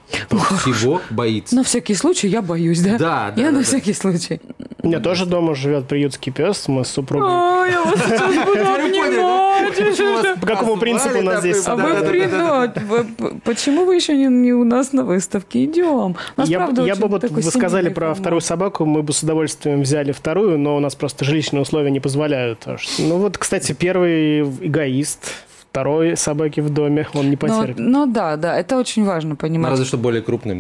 Всего 0.61 1.01
боится. 1.11 1.55
На 1.55 1.65
всякий 1.65 1.95
случай 1.95 2.29
я 2.29 2.43
боюсь, 2.43 2.81
да? 2.81 2.99
Да, 2.99 3.33
да. 3.35 3.41
Я 3.41 3.49
да, 3.49 3.53
на 3.53 3.59
да. 3.59 3.65
всякий 3.65 3.93
случай. 3.93 4.41
У 4.83 4.89
меня 4.89 5.01
тоже 5.01 5.27
дома 5.27 5.55
живет 5.55 5.89
приютский 5.89 6.33
пес, 6.33 6.69
мы 6.69 6.85
с 6.85 6.89
супругой. 6.89 7.29
Ой, 7.29 7.71
я 7.71 7.83
вас 7.83 7.99
сейчас 8.05 8.47
буду 8.47 8.61
обнимать. 8.61 10.41
По 10.41 10.47
какому 10.47 10.77
принципу 10.77 11.19
у 11.19 11.23
нас 11.23 11.41
здесь? 11.41 11.67
А 11.67 11.77
вы 11.77 13.07
Почему 13.45 13.85
вы 13.85 13.97
еще 13.97 14.15
не 14.17 14.53
у 14.53 14.65
нас 14.65 14.93
на 14.93 15.05
выставке? 15.05 15.65
Идем. 15.65 16.17
Я 16.45 16.97
бы 16.97 17.09
вот 17.09 17.25
вы 17.31 17.43
сказали 17.43 17.89
про 17.89 18.15
вторую 18.15 18.41
собаку, 18.41 18.85
мы 18.85 19.03
бы 19.03 19.13
с 19.13 19.23
удовольствием 19.23 19.83
взяли 19.83 20.13
вторую, 20.13 20.59
но 20.59 20.77
у 20.77 20.81
нас 20.81 20.95
просто 20.95 21.25
жилищные 21.25 21.63
условия 21.63 21.91
не 21.91 22.01
позволяют. 22.01 22.67
Ну 22.99 23.19
вот, 23.19 23.39
кстати, 23.39 23.73
первый 23.73 24.43
эгоист, 24.43 25.33
второй 25.75 26.17
собаки 26.17 26.61
в 26.61 26.71
доме 26.71 27.05
он 27.15 27.25
не 27.25 27.31
ну, 27.33 27.37
потерпит. 27.37 27.79
Ну, 27.79 28.07
ну 28.07 28.13
да, 28.13 28.37
да, 28.37 28.57
это 28.57 28.79
очень 28.79 29.05
важно 29.05 29.35
понимать. 29.35 29.73
Разве 29.73 29.85
что 29.85 29.99
более 29.99 30.23
крупный. 30.23 30.55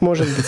Может 0.00 0.26
быть. 0.26 0.46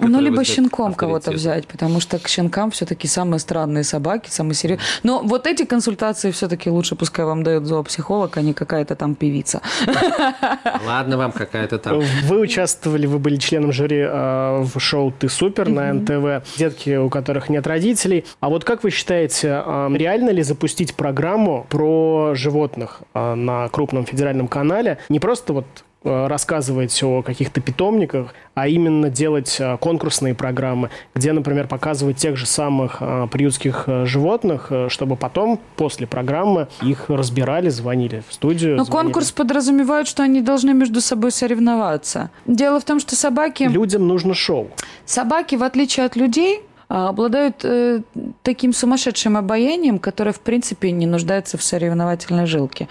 Ну, 0.00 0.20
либо 0.20 0.44
щенком 0.44 0.94
кого-то 0.94 1.30
взять, 1.30 1.66
потому 1.66 2.00
что 2.00 2.18
к 2.18 2.28
щенкам 2.28 2.70
все-таки 2.70 3.06
самые 3.06 3.38
странные 3.38 3.84
собаки, 3.84 4.30
самые 4.30 4.54
серьезные. 4.54 4.84
Но 5.04 5.22
вот 5.22 5.46
эти 5.46 5.64
консультации 5.64 6.32
все-таки 6.32 6.70
лучше 6.70 6.96
пускай 6.96 7.24
вам 7.24 7.44
дает 7.44 7.66
зоопсихолог, 7.66 8.36
а 8.36 8.42
не 8.42 8.52
какая-то 8.52 8.96
там 8.96 9.14
певица. 9.14 9.60
Ладно 10.86 11.16
вам 11.16 11.32
какая-то 11.32 11.78
там. 11.78 12.02
Вы 12.24 12.40
участвовали, 12.40 13.06
вы 13.06 13.18
были 13.18 13.36
членом 13.36 13.72
жюри 13.72 14.00
э, 14.00 14.62
в 14.62 14.80
шоу 14.80 15.12
«Ты 15.12 15.28
супер» 15.28 15.68
на 15.68 15.92
НТВ. 15.92 16.58
Детки, 16.58 16.96
у 16.96 17.08
которых 17.08 17.48
нет 17.48 17.66
родителей. 17.66 18.24
А 18.40 18.48
вот 18.48 18.64
как 18.64 18.82
вы 18.82 18.90
считаете, 18.90 19.62
э, 19.64 19.88
реально 19.94 20.30
ли 20.30 20.42
запустить 20.42 20.94
программу 20.94 21.66
про 21.68 22.32
животных 22.34 23.02
э, 23.14 23.34
на 23.52 23.68
крупном 23.68 24.04
федеральном 24.04 24.48
канале? 24.48 24.98
Не 25.08 25.20
просто 25.20 25.52
вот 25.52 25.66
Э, 26.04 26.26
рассказывать 26.26 27.00
о 27.04 27.22
каких-то 27.22 27.60
питомниках, 27.60 28.34
а 28.54 28.66
именно 28.66 29.08
делать 29.08 29.58
э, 29.60 29.76
конкурсные 29.76 30.34
программы, 30.34 30.90
где, 31.14 31.32
например, 31.32 31.68
показывать 31.68 32.16
тех 32.16 32.36
же 32.36 32.44
самых 32.44 32.96
э, 32.98 33.28
приютских 33.30 33.84
животных, 34.04 34.72
чтобы 34.88 35.14
потом, 35.14 35.60
после 35.76 36.08
программы, 36.08 36.66
их 36.82 37.08
разбирали, 37.08 37.68
звонили 37.68 38.24
в 38.28 38.34
студию. 38.34 38.76
Но 38.76 38.84
звонили. 38.84 39.04
конкурс 39.04 39.30
подразумевает, 39.30 40.08
что 40.08 40.24
они 40.24 40.40
должны 40.40 40.74
между 40.74 41.00
собой 41.00 41.30
соревноваться. 41.30 42.30
Дело 42.46 42.80
в 42.80 42.84
том, 42.84 42.98
что 42.98 43.14
собаки... 43.14 43.64
Людям 43.64 44.08
нужно 44.08 44.34
шоу. 44.34 44.70
Собаки, 45.04 45.54
в 45.54 45.62
отличие 45.62 46.04
от 46.06 46.16
людей, 46.16 46.62
обладают 46.88 47.64
э, 47.64 48.02
таким 48.42 48.72
сумасшедшим 48.72 49.36
обаянием, 49.36 49.98
которое, 49.98 50.32
в 50.32 50.40
принципе, 50.40 50.90
не 50.90 51.06
нуждается 51.06 51.56
в 51.56 51.62
соревновательной 51.62 52.46
жилке. 52.46 52.88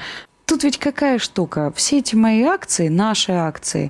Тут 0.52 0.66
ведь 0.66 0.80
какая 0.80 1.18
штука? 1.18 1.72
Все 1.78 2.00
эти 2.00 2.14
мои 2.14 2.44
акции, 2.44 2.90
наши 2.90 3.32
акции, 3.32 3.90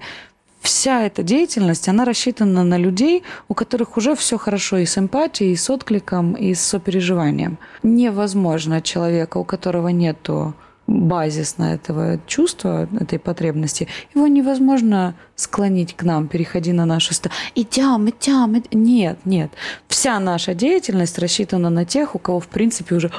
вся 0.60 1.01
эта 1.01 1.24
деятельность, 1.24 1.89
она 1.89 2.06
рассчитана 2.06 2.63
на 2.63 2.77
людей, 2.77 3.24
у 3.48 3.56
которых 3.56 3.98
уже 3.98 4.15
все 4.15 4.38
хорошо 4.38 4.77
и 4.77 4.86
с 4.86 4.96
эмпатией, 4.96 5.53
и 5.53 5.56
с 5.56 5.68
откликом, 5.72 6.34
и 6.34 6.53
с 6.53 6.62
сопереживанием. 6.62 7.58
Невозможно 7.82 8.80
человека, 8.80 9.39
у 9.39 9.44
которого 9.44 9.88
нету 9.88 10.53
базисно 10.86 11.63
этого 11.63 12.20
чувства, 12.27 12.88
этой 13.00 13.18
потребности, 13.18 13.88
его 14.13 14.27
невозможно 14.27 15.15
склонить 15.36 15.96
к 15.96 16.03
нам, 16.03 16.27
переходи 16.27 16.74
на 16.74 16.86
нашу 16.86 17.15
сторону. 17.15 17.39
Идем, 17.56 18.08
идем, 18.08 18.60
идем. 18.60 18.84
Нет, 18.84 19.18
нет. 19.25 19.51
Вся 19.88 20.20
наша 20.20 20.53
деятельность 20.53 21.18
рассчитана 21.18 21.72
на 21.72 21.86
тех, 21.86 22.13
у 22.13 22.20
кого, 22.20 22.39
в 22.39 22.48
принципе, 22.48 22.94
уже 22.94 23.12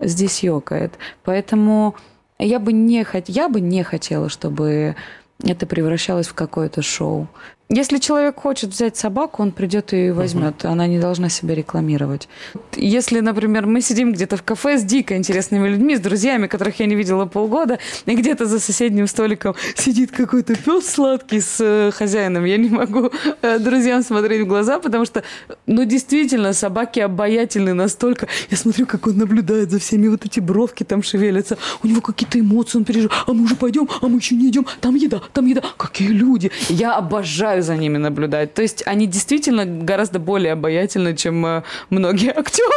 здесь 0.00 0.42
ёкает. 0.42 0.94
Поэтому 1.22 1.94
я 2.40 2.58
бы 2.58 2.72
не, 2.72 3.04
хот... 3.04 3.28
я 3.28 3.48
бы 3.48 3.60
не 3.60 3.82
хотела, 3.82 4.28
чтобы 4.28 4.96
это 5.42 5.66
превращалось 5.66 6.28
в 6.28 6.34
какое-то 6.34 6.82
шоу. 6.82 7.28
Если 7.72 7.98
человек 7.98 8.40
хочет 8.40 8.70
взять 8.70 8.96
собаку, 8.96 9.42
он 9.42 9.52
придет 9.52 9.92
и 9.92 10.10
возьмет. 10.10 10.64
Uh-huh. 10.64 10.72
Она 10.72 10.88
не 10.88 10.98
должна 10.98 11.28
себя 11.28 11.54
рекламировать. 11.54 12.28
Если, 12.74 13.20
например, 13.20 13.66
мы 13.66 13.80
сидим 13.80 14.12
где-то 14.12 14.36
в 14.36 14.42
кафе 14.42 14.76
с 14.76 14.82
дико 14.82 15.16
интересными 15.16 15.68
людьми, 15.68 15.96
с 15.96 16.00
друзьями, 16.00 16.48
которых 16.48 16.80
я 16.80 16.86
не 16.86 16.96
видела 16.96 17.26
полгода, 17.26 17.78
и 18.06 18.16
где-то 18.16 18.46
за 18.46 18.58
соседним 18.58 19.06
столиком 19.06 19.54
сидит 19.76 20.10
какой-то 20.10 20.56
пес 20.56 20.84
сладкий 20.88 21.40
с 21.40 21.60
э, 21.60 21.92
хозяином, 21.92 22.44
я 22.44 22.56
не 22.56 22.70
могу 22.70 23.12
э, 23.40 23.60
друзьям 23.60 24.02
смотреть 24.02 24.42
в 24.42 24.46
глаза, 24.48 24.80
потому 24.80 25.04
что, 25.04 25.22
ну, 25.66 25.84
действительно, 25.84 26.54
собаки 26.54 26.98
обаятельны 26.98 27.72
настолько. 27.72 28.26
Я 28.50 28.56
смотрю, 28.56 28.86
как 28.86 29.06
он 29.06 29.16
наблюдает 29.16 29.70
за 29.70 29.78
всеми, 29.78 30.08
вот 30.08 30.26
эти 30.26 30.40
бровки 30.40 30.82
там 30.82 31.04
шевелятся, 31.04 31.56
у 31.84 31.86
него 31.86 32.00
какие-то 32.00 32.40
эмоции, 32.40 32.78
он 32.78 32.84
переживает, 32.84 33.22
а 33.28 33.32
мы 33.32 33.44
уже 33.44 33.54
пойдем, 33.54 33.88
а 34.02 34.08
мы 34.08 34.16
еще 34.16 34.34
не 34.34 34.48
идем, 34.48 34.66
там 34.80 34.96
еда, 34.96 35.22
там 35.32 35.46
еда. 35.46 35.62
Какие 35.76 36.08
люди! 36.08 36.50
Я 36.68 36.96
обожаю 36.96 37.59
за 37.62 37.76
ними 37.76 37.98
наблюдать. 37.98 38.54
То 38.54 38.62
есть 38.62 38.82
они 38.86 39.06
действительно 39.06 39.64
гораздо 39.64 40.18
более 40.18 40.52
обаятельны, 40.52 41.16
чем 41.16 41.44
э, 41.46 41.62
многие 41.90 42.30
актеры 42.36 42.70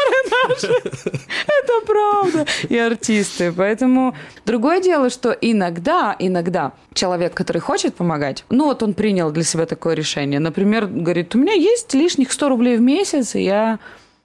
наши. 0.47 0.67
Это 0.97 1.85
правда. 1.85 2.45
И 2.69 2.77
артисты. 2.77 3.51
Поэтому 3.51 4.15
другое 4.45 4.81
дело, 4.81 5.09
что 5.09 5.31
иногда, 5.31 6.15
иногда 6.19 6.73
человек, 6.93 7.33
который 7.33 7.59
хочет 7.59 7.95
помогать, 7.95 8.45
ну 8.49 8.65
вот 8.65 8.83
он 8.83 8.93
принял 8.93 9.31
для 9.31 9.43
себя 9.43 9.65
такое 9.65 9.95
решение. 9.95 10.39
Например, 10.39 10.87
говорит, 10.87 11.35
у 11.35 11.37
меня 11.37 11.53
есть 11.53 11.93
лишних 11.93 12.31
100 12.31 12.49
рублей 12.49 12.77
в 12.77 12.81
месяц, 12.81 13.35
и 13.35 13.43
я 13.43 13.79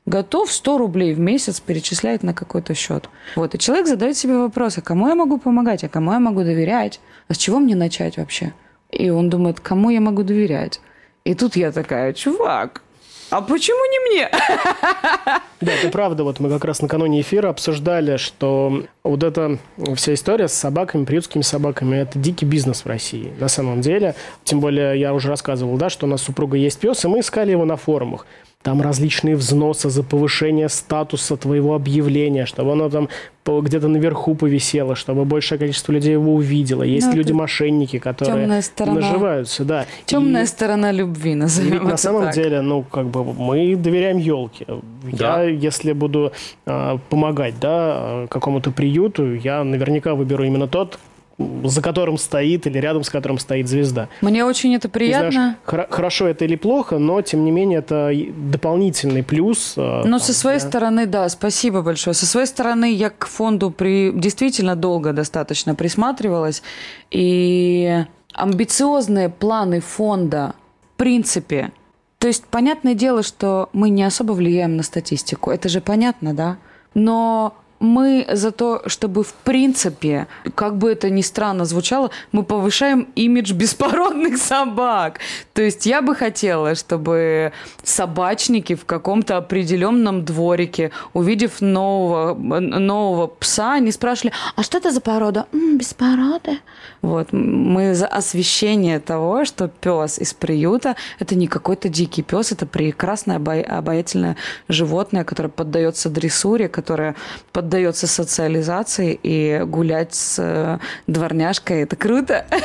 готов 0.09 0.51
100 0.51 0.79
рублей 0.79 1.15
в 1.15 1.21
месяц 1.21 1.61
перечислять 1.61 2.23
на 2.23 2.35
какой-то 2.35 2.75
счет. 2.75 3.09
Вот, 3.37 3.55
и 3.55 3.59
человек 3.59 3.87
задает 3.87 4.17
себе 4.17 4.39
вопрос, 4.39 4.79
а 4.79 4.81
кому 4.81 5.09
я 5.09 5.15
могу 5.15 5.39
помогать, 5.39 5.85
а 5.85 5.89
кому 5.89 6.13
я 6.13 6.19
могу 6.19 6.43
доверять, 6.43 7.01
а 7.29 7.35
с 7.35 7.37
чего 7.37 7.59
мне 7.59 7.75
начать 7.75 8.17
вообще? 8.17 8.53
И 8.91 9.11
он 9.11 9.31
думает, 9.31 9.61
кому 9.61 9.91
я 9.91 10.01
могу 10.01 10.23
доверять? 10.23 10.81
И 11.25 11.35
тут 11.35 11.57
я 11.57 11.73
такая, 11.73 12.13
чувак, 12.15 12.83
а 13.31 13.43
почему 13.43 13.85
не 13.91 14.11
мне? 14.11 14.31
Да, 15.61 15.73
это 15.73 15.89
правда. 15.89 16.23
Вот 16.23 16.39
мы 16.39 16.51
как 16.51 16.65
раз 16.65 16.81
накануне 16.83 17.21
эфира 17.21 17.49
обсуждали, 17.49 18.17
что 18.17 18.85
вот 19.03 19.25
эта 19.25 19.59
вся 19.97 20.15
история 20.15 20.47
с 20.47 20.53
собаками, 20.53 21.05
приютскими 21.05 21.43
собаками, 21.43 21.97
это 21.97 22.17
дикий 22.17 22.47
бизнес 22.47 22.85
в 22.85 22.87
России 22.87 23.33
на 23.41 23.49
самом 23.49 23.81
деле. 23.81 24.15
Тем 24.45 24.61
более 24.61 24.99
я 25.01 25.13
уже 25.13 25.29
рассказывал, 25.29 25.77
да, 25.77 25.91
что 25.91 26.07
у 26.07 26.09
нас 26.09 26.23
супруга 26.23 26.57
есть 26.57 26.79
пес, 26.79 27.05
и 27.05 27.09
мы 27.09 27.21
искали 27.21 27.51
его 27.51 27.65
на 27.65 27.77
форумах 27.77 28.25
там 28.69 28.83
различные 28.83 29.35
взносы 29.35 29.89
за 29.89 30.03
повышение 30.03 30.69
статуса 30.69 31.39
твоего 31.39 31.75
объявления, 31.75 32.45
чтобы 32.45 32.73
оно 32.73 32.91
там 32.91 33.09
где-то 33.47 33.89
наверху 33.89 34.35
повисело, 34.35 34.95
чтобы 34.95 35.25
большее 35.25 35.59
количество 35.59 35.93
людей 35.93 36.13
его 36.13 36.35
увидело. 36.35 36.83
Есть 36.83 37.07
ну, 37.07 37.15
люди-мошенники, 37.15 37.99
которые 37.99 38.61
сторона, 38.61 39.01
наживаются. 39.01 39.65
Да. 39.65 39.87
Темная 40.05 40.43
и, 40.43 40.47
сторона 40.47 40.93
любви, 40.93 41.35
назовем 41.35 41.85
На 41.85 41.97
самом 41.97 42.25
так. 42.25 42.35
деле, 42.35 42.61
ну, 42.61 42.83
как 42.83 43.07
бы 43.07 43.25
мы 43.25 43.75
доверяем 43.77 44.19
елке. 44.19 44.67
Да. 45.13 45.43
Я, 45.45 45.49
если 45.49 45.95
буду 45.95 46.33
э, 46.67 46.99
помогать 47.09 47.55
да, 47.59 48.27
какому-то 48.29 48.71
приюту, 48.71 49.35
я 49.35 49.65
наверняка 49.65 50.15
выберу 50.15 50.45
именно 50.45 50.69
тот, 50.69 50.99
за 51.39 51.83
которым 51.83 52.19
стоит 52.19 52.67
или 52.67 52.79
рядом 52.79 53.05
с 53.05 53.11
которым 53.11 53.39
стоит 53.39 53.69
звезда. 53.69 54.09
Мне 54.21 54.45
очень 54.45 54.75
это 54.75 54.89
приятно. 54.89 55.31
Знаешь, 55.31 55.57
хор- 55.65 55.87
хорошо 55.89 56.27
это 56.27 56.45
или 56.45 56.57
плохо, 56.57 56.99
но 56.99 57.23
тем 57.23 57.45
не 57.45 57.51
менее 57.51 57.79
это 57.79 58.13
дополнительный 58.37 59.23
плюс. 59.23 59.75
Э, 59.77 60.03
но 60.05 60.19
там, 60.19 60.21
со 60.21 60.35
своей 60.35 60.59
да. 60.61 60.67
стороны, 60.67 61.07
да, 61.07 61.29
спасибо 61.29 61.83
большое. 61.83 62.15
Со 62.15 62.27
своей 62.27 62.47
стороны 62.47 62.93
я 62.93 63.11
к 63.11 63.27
фонду 63.27 63.71
при... 63.71 64.11
действительно 64.13 64.75
долго 64.75 65.13
достаточно 65.13 65.77
присматривалась. 65.77 66.63
И 67.11 68.05
амбициозные 68.35 69.29
планы 69.29 69.81
фонда, 69.81 70.55
в 70.95 70.99
принципе, 70.99 71.71
то 72.19 72.27
есть 72.27 72.45
понятное 72.47 72.95
дело, 72.95 73.23
что 73.23 73.69
мы 73.73 73.91
не 73.91 74.03
особо 74.03 74.33
влияем 74.33 74.77
на 74.77 74.83
статистику. 74.83 75.53
Это 75.53 75.69
же 75.69 75.81
понятно, 75.81 76.35
да? 76.35 76.57
Но 76.95 77.55
мы 77.81 78.27
за 78.33 78.51
то, 78.51 78.83
чтобы 78.87 79.23
в 79.23 79.33
принципе, 79.33 80.27
как 80.55 80.77
бы 80.77 80.91
это 80.91 81.11
ни 81.11 81.23
странно 81.23 81.65
звучало, 81.65 82.11
мы 82.33 82.43
повышаем 82.43 83.09
имидж 83.15 83.53
беспородных 83.53 84.39
собак. 84.43 85.21
То 85.55 85.63
есть 85.63 85.87
я 85.87 86.03
бы 86.03 86.15
хотела, 86.15 86.75
чтобы 86.75 87.53
собачники 87.83 88.75
в 88.75 88.85
каком-то 88.85 89.37
определенном 89.37 90.25
дворике, 90.25 90.91
увидев 91.13 91.61
нового, 91.61 92.35
нового 92.35 93.27
пса, 93.27 93.79
не 93.79 93.93
спрашивали, 93.93 94.33
а 94.57 94.63
что 94.63 94.79
это 94.79 94.91
за 94.91 95.01
порода? 95.01 95.47
М, 95.53 95.79
без 95.79 95.95
породы. 95.95 96.59
Вот. 97.03 97.33
Мы 97.33 97.95
за 97.95 98.07
освещение 98.07 98.99
того, 98.99 99.45
что 99.45 99.69
пес 99.69 100.19
из 100.19 100.35
приюта– 100.35 100.97
это 101.19 101.35
не 101.37 101.47
какой-то 101.47 101.89
дикий 101.89 102.23
пес, 102.23 102.53
это 102.53 102.67
прекрасное 102.67 103.37
обаятельное 103.37 104.37
животное, 104.69 105.25
которое 105.25 105.49
поддается 105.49 106.11
дрессуре, 106.11 106.69
которое 106.69 107.15
под 107.53 107.68
поддается 107.69 108.07
социализации 108.07 109.19
и 109.23 109.61
гулять 109.67 110.15
с 110.15 110.37
э, 110.39 110.79
дворняжкой. 111.07 111.83
Это 111.83 111.97
круто. 111.97 112.47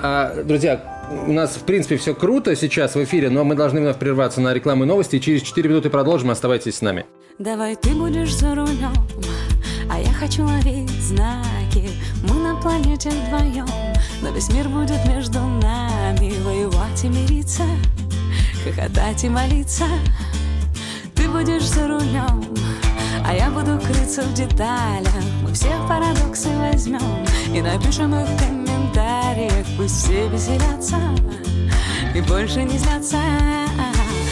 А, 0.00 0.42
друзья, 0.42 1.06
у 1.26 1.32
нас, 1.32 1.56
в 1.56 1.64
принципе, 1.64 1.96
все 1.96 2.14
круто 2.14 2.56
сейчас 2.56 2.94
в 2.94 3.04
эфире, 3.04 3.28
но 3.30 3.44
мы 3.44 3.54
должны 3.54 3.80
вновь 3.80 3.98
прерваться 3.98 4.40
на 4.40 4.54
рекламу 4.54 4.84
и 4.84 4.86
новости. 4.86 5.16
И 5.16 5.20
через 5.20 5.42
4 5.42 5.68
минуты 5.68 5.90
продолжим.Оставайтесь 5.90 6.76
с 6.76 6.82
нами. 6.82 7.04
Давай 7.38 7.76
ты 7.76 7.90
будешь 7.90 8.34
за 8.34 8.54
рулем, 8.54 8.94
а 9.90 10.00
я 10.00 10.12
хочу 10.12 10.44
ловить 10.44 10.90
знаки. 11.02 11.90
Мы 12.28 12.34
на 12.36 12.56
планете 12.60 13.10
вдвоем, 13.10 13.68
но 14.22 14.30
весь 14.30 14.50
мир 14.50 14.68
будет 14.68 15.04
между 15.06 15.40
нами. 15.40 16.32
Воевать 16.42 17.04
и 17.04 17.08
мириться, 17.08 17.64
хохотать 18.64 19.24
и 19.24 19.28
молиться. 19.28 19.84
Ты 21.14 21.28
будешь 21.28 21.66
за 21.66 21.86
рулем, 21.88 22.44
а 23.26 23.34
я 23.34 23.50
буду 23.50 23.78
крыться 23.78 24.22
в 24.22 24.34
деталях 24.34 25.12
Мы 25.42 25.52
все 25.52 25.70
парадоксы 25.88 26.48
возьмем. 26.56 27.24
И 27.54 27.60
напишем 27.60 28.14
их 28.14 28.28
в 28.28 28.38
комментариях 28.38 29.66
Пусть 29.76 30.04
все 30.04 30.28
веселятся 30.28 30.98
И 32.14 32.20
больше 32.22 32.62
не 32.62 32.78
злятся. 32.78 33.18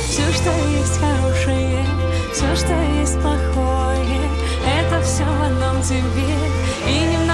Все, 0.08 0.22
что 0.32 0.50
есть 0.78 0.98
хорошее 0.98 1.84
Все, 2.32 2.56
что 2.56 2.72
есть 3.00 3.20
плохое 3.20 4.30
Это 4.78 5.02
все 5.02 5.24
в 5.24 5.42
одном 5.42 5.82
тебе. 5.82 6.36
И 6.88 7.12
немного 7.12 7.25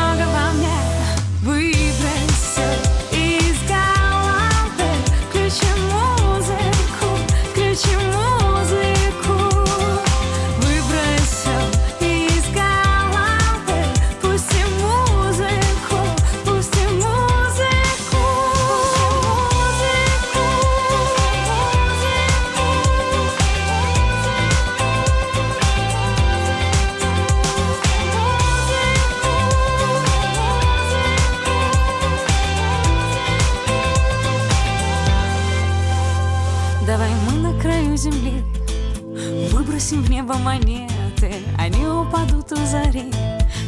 Небо 40.32 40.44
монеты. 40.44 41.34
Они 41.58 41.86
упадут 41.86 42.52
у 42.52 42.56
зари 42.66 43.12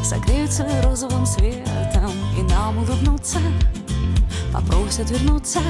Согреются 0.02 0.66
розовым 0.82 1.26
светом 1.26 2.10
И 2.38 2.42
нам 2.42 2.78
улыбнутся 2.78 3.38
Попросят 4.52 5.10
вернуться. 5.10 5.60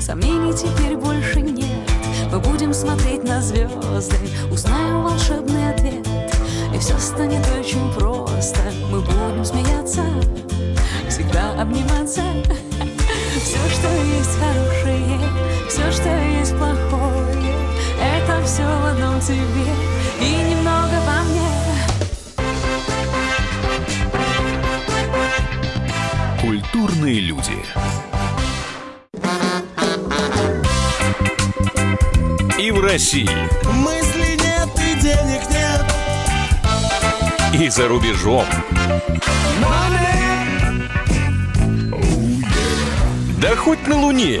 Сомнений 0.00 0.54
теперь 0.54 0.96
больше 0.96 1.40
нет. 1.40 1.90
Мы 2.30 2.38
будем 2.40 2.72
смотреть 2.72 3.24
на 3.24 3.42
звезды 3.42 4.16
Узнаем 4.50 5.02
волшебный 5.02 5.74
ответ. 5.74 6.06
И 6.74 6.78
все 6.78 6.96
станет 6.98 7.46
очень 7.58 7.92
просто. 7.92 8.60
Мы 8.90 9.00
будем 9.00 9.44
смеяться 9.44 10.04
Всегда 11.08 11.60
обниматься. 11.60 12.22
Все, 13.42 13.58
что 13.68 13.88
есть 14.16 14.38
хорошее 14.38 15.20
Все, 15.68 15.90
что 15.92 16.08
есть 16.40 16.56
плохое 16.56 17.61
все 18.44 18.62
в 18.64 18.86
одном 18.86 19.20
тебе 19.20 19.66
И 20.20 20.50
немного 20.50 21.00
во 21.06 21.22
мне 21.24 21.52
Культурные 26.40 27.20
люди. 27.20 27.56
И 32.58 32.70
в 32.70 32.80
России. 32.80 33.28
Мысли 33.72 34.36
нет 34.36 34.68
и 34.76 35.00
денег 35.00 35.48
нет. 35.50 35.84
И 37.54 37.68
за 37.68 37.88
рубежом. 37.88 38.46
Да 43.40 43.56
хоть 43.56 43.86
на 43.86 43.96
Луне. 43.98 44.40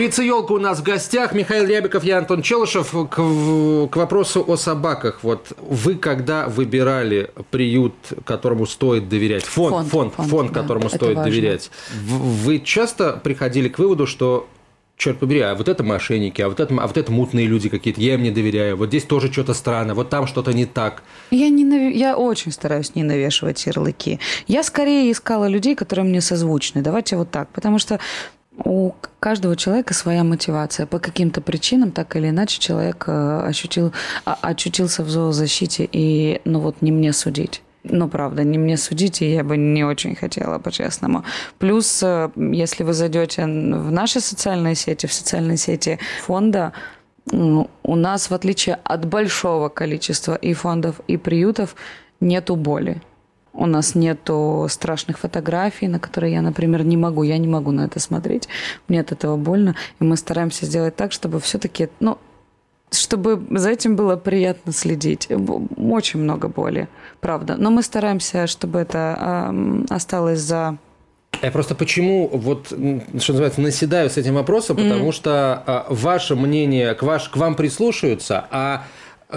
Певица 0.00 0.22
Елка 0.22 0.54
у 0.54 0.58
нас 0.58 0.78
в 0.78 0.82
гостях. 0.82 1.34
Михаил 1.34 1.66
Рябиков, 1.66 2.04
я 2.04 2.16
Антон 2.16 2.40
Челышев. 2.40 2.92
К, 2.92 3.16
к 3.86 3.96
вопросу 3.96 4.42
о 4.48 4.56
собаках. 4.56 5.18
Вот 5.20 5.52
вы 5.58 5.94
когда 5.96 6.48
выбирали 6.48 7.30
приют, 7.50 7.92
которому 8.24 8.64
стоит 8.64 9.10
доверять, 9.10 9.44
фонд, 9.44 9.88
фонд, 9.88 9.90
фонд, 9.90 10.14
фонд, 10.14 10.30
фонд 10.30 10.52
да, 10.52 10.60
которому 10.62 10.88
стоит 10.88 11.16
важно. 11.16 11.24
доверять, 11.24 11.70
вы 11.92 12.60
часто 12.60 13.20
приходили 13.22 13.68
к 13.68 13.78
выводу, 13.78 14.06
что 14.06 14.48
черт 14.96 15.18
побери, 15.18 15.40
а 15.40 15.54
вот 15.54 15.68
это 15.68 15.84
мошенники, 15.84 16.40
а 16.40 16.48
вот 16.48 16.60
это, 16.60 16.74
а 16.74 16.86
вот 16.86 16.96
это 16.96 17.12
мутные 17.12 17.46
люди 17.46 17.68
какие-то, 17.68 18.00
я 18.00 18.14
им 18.14 18.22
не 18.22 18.30
доверяю, 18.30 18.78
вот 18.78 18.88
здесь 18.88 19.04
тоже 19.04 19.30
что-то 19.30 19.52
странно, 19.52 19.94
вот 19.94 20.08
там 20.08 20.26
что-то 20.26 20.54
не 20.54 20.64
так. 20.64 21.02
Я, 21.30 21.50
не 21.50 21.64
нав... 21.64 21.94
я 21.94 22.16
очень 22.16 22.52
стараюсь 22.52 22.94
не 22.94 23.02
навешивать 23.02 23.66
ярлыки. 23.66 24.18
Я 24.46 24.62
скорее 24.62 25.12
искала 25.12 25.46
людей, 25.46 25.74
которые 25.74 26.06
мне 26.06 26.22
созвучны. 26.22 26.80
Давайте 26.80 27.16
вот 27.16 27.30
так, 27.30 27.50
потому 27.50 27.78
что 27.78 27.98
у 28.56 28.92
каждого 29.20 29.56
человека 29.56 29.94
своя 29.94 30.24
мотивация. 30.24 30.86
По 30.86 30.98
каким-то 30.98 31.40
причинам, 31.40 31.92
так 31.92 32.16
или 32.16 32.28
иначе, 32.28 32.60
человек 32.60 33.04
э, 33.06 33.42
ощутил, 33.46 33.92
а, 34.24 34.38
очутился 34.42 35.02
в 35.02 35.10
зоозащите, 35.10 35.88
и 35.90 36.40
ну 36.44 36.60
вот 36.60 36.82
не 36.82 36.92
мне 36.92 37.12
судить. 37.12 37.62
Ну, 37.82 38.08
правда, 38.08 38.44
не 38.44 38.58
мне 38.58 38.76
судить, 38.76 39.22
и 39.22 39.32
я 39.32 39.42
бы 39.42 39.56
не 39.56 39.84
очень 39.84 40.14
хотела, 40.14 40.58
по-честному. 40.58 41.24
Плюс, 41.58 42.02
э, 42.02 42.30
если 42.36 42.84
вы 42.84 42.92
зайдете 42.92 43.44
в 43.44 43.90
наши 43.90 44.20
социальные 44.20 44.74
сети, 44.74 45.06
в 45.06 45.12
социальные 45.12 45.56
сети 45.56 45.98
фонда, 46.22 46.72
у 47.32 47.96
нас, 47.96 48.30
в 48.30 48.34
отличие 48.34 48.78
от 48.82 49.06
большого 49.06 49.68
количества 49.68 50.34
и 50.34 50.52
фондов, 50.52 51.00
и 51.06 51.16
приютов, 51.16 51.76
нету 52.20 52.56
боли. 52.56 53.00
У 53.52 53.66
нас 53.66 53.94
нету 53.94 54.66
страшных 54.68 55.18
фотографий, 55.18 55.88
на 55.88 55.98
которые 55.98 56.34
я, 56.34 56.42
например, 56.42 56.84
не 56.84 56.96
могу. 56.96 57.22
Я 57.22 57.38
не 57.38 57.48
могу 57.48 57.72
на 57.72 57.82
это 57.82 57.98
смотреть. 58.00 58.48
Мне 58.88 59.00
от 59.00 59.12
этого 59.12 59.36
больно. 59.36 59.74
И 60.00 60.04
мы 60.04 60.16
стараемся 60.16 60.66
сделать 60.66 60.96
так, 60.96 61.12
чтобы 61.12 61.40
все-таки, 61.40 61.88
ну, 61.98 62.18
чтобы 62.92 63.42
за 63.58 63.70
этим 63.70 63.96
было 63.96 64.16
приятно 64.16 64.72
следить. 64.72 65.28
Очень 65.76 66.20
много 66.20 66.48
боли, 66.48 66.88
правда. 67.20 67.56
Но 67.56 67.70
мы 67.70 67.82
стараемся, 67.82 68.46
чтобы 68.46 68.80
это 68.80 69.52
э, 69.52 69.84
осталось 69.90 70.40
за 70.40 70.78
я 71.42 71.50
просто 71.50 71.74
почему, 71.74 72.28
вот, 72.28 72.66
что 72.66 73.32
называется, 73.32 73.62
наседаю 73.62 74.10
с 74.10 74.18
этим 74.18 74.34
вопросом, 74.34 74.76
потому 74.76 75.08
mm-hmm. 75.08 75.12
что 75.12 75.62
а, 75.66 75.86
ваше 75.88 76.36
мнение 76.36 76.94
к, 76.94 77.02
ваш, 77.02 77.30
к 77.30 77.36
вам 77.36 77.54
прислушаются, 77.54 78.46
а 78.50 78.84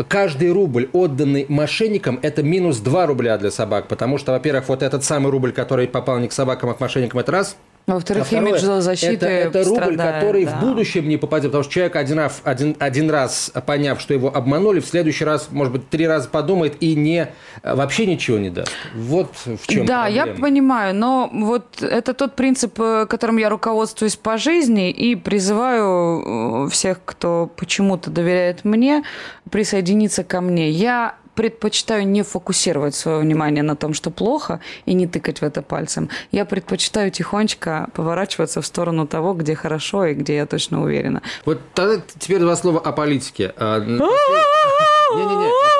каждый 0.07 0.51
рубль, 0.51 0.89
отданный 0.93 1.45
мошенникам, 1.49 2.19
это 2.21 2.43
минус 2.43 2.79
2 2.79 3.05
рубля 3.05 3.37
для 3.37 3.51
собак, 3.51 3.87
потому 3.87 4.17
что, 4.17 4.31
во-первых, 4.31 4.69
вот 4.69 4.83
этот 4.83 5.03
самый 5.03 5.31
рубль, 5.31 5.51
который 5.51 5.87
попал 5.87 6.19
не 6.19 6.27
к 6.27 6.31
собакам, 6.31 6.69
а 6.69 6.73
к 6.73 6.79
мошенникам, 6.79 7.19
это 7.19 7.31
раз– 7.31 7.57
во-вторых, 7.85 8.27
а 8.31 8.35
имидж 8.35 8.59
защиты 8.59 9.25
это, 9.25 9.59
это 9.59 9.69
рубль, 9.69 9.97
который 9.97 10.45
да. 10.45 10.51
в 10.51 10.61
будущем 10.61 11.07
не 11.09 11.17
попадет, 11.17 11.47
потому 11.47 11.63
что 11.63 11.73
человек 11.73 11.95
один 11.97 12.19
раз, 12.19 12.41
один, 12.43 12.75
один 12.79 13.09
раз 13.09 13.51
поняв, 13.65 13.99
что 13.99 14.13
его 14.13 14.33
обманули, 14.33 14.79
в 14.79 14.85
следующий 14.85 15.25
раз, 15.25 15.49
может 15.51 15.73
быть, 15.73 15.89
три 15.89 16.07
раза 16.07 16.29
подумает 16.29 16.81
и 16.81 16.95
не, 16.95 17.29
вообще 17.61 18.05
ничего 18.05 18.37
не 18.37 18.49
даст. 18.49 18.71
Вот 18.95 19.31
в 19.45 19.67
чем 19.67 19.85
Да, 19.85 20.03
проблема. 20.03 20.27
я 20.27 20.33
понимаю, 20.33 20.95
но 20.95 21.29
вот 21.33 21.81
это 21.81 22.13
тот 22.13 22.35
принцип, 22.35 22.79
э, 22.79 23.05
которым 23.09 23.37
я 23.37 23.49
руководствуюсь 23.49 24.15
по 24.15 24.37
жизни 24.37 24.89
и 24.89 25.15
призываю 25.15 26.67
э, 26.67 26.69
всех, 26.69 26.99
кто 27.03 27.51
почему-то 27.55 28.09
доверяет 28.09 28.63
мне, 28.63 29.03
присоединиться 29.49 30.23
ко 30.23 30.39
мне. 30.39 30.69
Я 30.69 31.15
предпочитаю 31.35 32.07
не 32.07 32.23
фокусировать 32.23 32.95
свое 32.95 33.19
внимание 33.19 33.63
на 33.63 33.75
том, 33.75 33.93
что 33.93 34.11
плохо, 34.11 34.59
и 34.85 34.93
не 34.93 35.07
тыкать 35.07 35.39
в 35.39 35.43
это 35.43 35.61
пальцем. 35.61 36.09
Я 36.31 36.45
предпочитаю 36.45 37.11
тихонечко 37.11 37.89
поворачиваться 37.93 38.61
в 38.61 38.65
сторону 38.65 39.07
того, 39.07 39.33
где 39.33 39.55
хорошо 39.55 40.05
и 40.05 40.13
где 40.13 40.35
я 40.35 40.45
точно 40.45 40.83
уверена. 40.83 41.21
Вот 41.45 41.59
тогда 41.73 42.01
теперь 42.19 42.39
два 42.39 42.55
слова 42.55 42.79
о 42.79 42.91
политике. 42.91 43.53
А, 43.57 43.79
Не-не-не, 45.13 45.72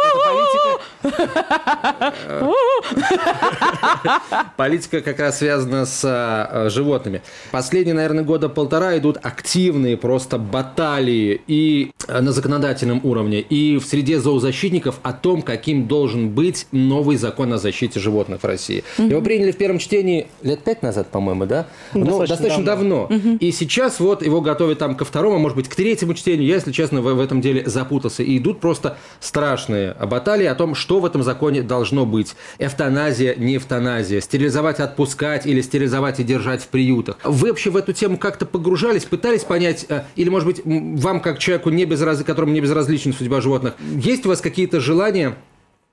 Политика 4.58 5.02
как 5.02 5.20
раз 5.20 5.40
связана 5.40 5.86
с 5.86 6.02
а, 6.06 6.70
животными. 6.70 7.22
Последние, 7.52 7.94
наверное, 7.96 8.24
года 8.24 8.50
полтора 8.50 8.98
идут 8.98 9.18
активные 9.22 9.98
просто 9.98 10.38
баталии 10.38 11.42
и 11.48 11.92
а, 12.08 12.22
на 12.22 12.32
законодательном 12.32 13.02
уровне, 13.04 13.42
и 13.42 13.78
в 13.78 13.86
среде 13.86 14.20
зоозащитников 14.20 15.00
о 15.04 15.14
том, 15.14 15.42
каким 15.42 15.88
должен 15.88 16.30
быть 16.30 16.68
новый 16.72 17.18
закон 17.18 17.54
о 17.54 17.58
защите 17.58 18.00
животных 18.00 18.42
в 18.42 18.46
России. 18.46 18.84
Его 18.98 19.22
приняли 19.22 19.52
в 19.52 19.58
первом 19.58 19.80
чтении 19.80 20.28
лет 20.42 20.64
пять 20.64 20.84
назад, 20.84 21.08
по-моему, 21.08 21.46
да? 21.46 21.68
Ну, 21.94 22.20
достаточно 22.26 22.64
давно. 22.64 23.10
И 23.40 23.52
сейчас 23.52 24.00
вот 24.00 24.24
его 24.24 24.42
готовят 24.42 24.80
там 24.80 24.96
ко 24.96 25.06
второму, 25.06 25.36
а 25.36 25.40
может 25.40 25.56
быть, 25.56 25.70
к 25.70 25.76
третьему 25.76 26.14
чтению. 26.14 26.48
Я, 26.48 26.56
если 26.56 26.72
честно, 26.72 27.02
в 27.02 27.20
этом 27.20 27.42
деле 27.42 27.64
запутался. 27.66 28.24
И 28.24 28.38
идут 28.38 28.60
просто 28.60 28.98
страшные 29.20 29.94
баталии 29.94 30.46
о 30.46 30.56
том, 30.56 30.76
что 30.76 30.93
в 31.00 31.06
этом 31.06 31.24
законе 31.24 31.62
должно 31.62 32.06
быть. 32.06 32.36
Эвтаназия, 32.60 33.36
не 33.36 33.58
эвтаназия. 33.58 34.22
Стерилизовать, 34.22 34.80
отпускать 34.80 35.46
или 35.46 35.62
стерилизовать 35.62 36.20
и 36.20 36.24
держать 36.24 36.62
в 36.62 36.68
приютах. 36.68 37.18
Вы 37.24 37.50
вообще 37.50 37.70
в 37.70 37.78
эту 37.78 37.94
тему 37.94 38.18
как-то 38.18 38.46
погружались, 38.46 39.06
пытались 39.06 39.44
понять, 39.44 39.86
э, 39.90 40.04
или, 40.16 40.30
может 40.30 40.48
быть, 40.48 40.62
вам, 40.66 41.20
как 41.20 41.40
человеку, 41.40 41.70
не 41.70 41.86
безраз... 41.86 42.24
которому 42.24 42.54
не 42.54 42.62
безразлична 42.62 43.14
судьба 43.14 43.42
животных, 43.42 43.76
есть 43.96 44.26
у 44.26 44.30
вас 44.30 44.42
какие-то 44.42 44.80
желания 44.80 45.36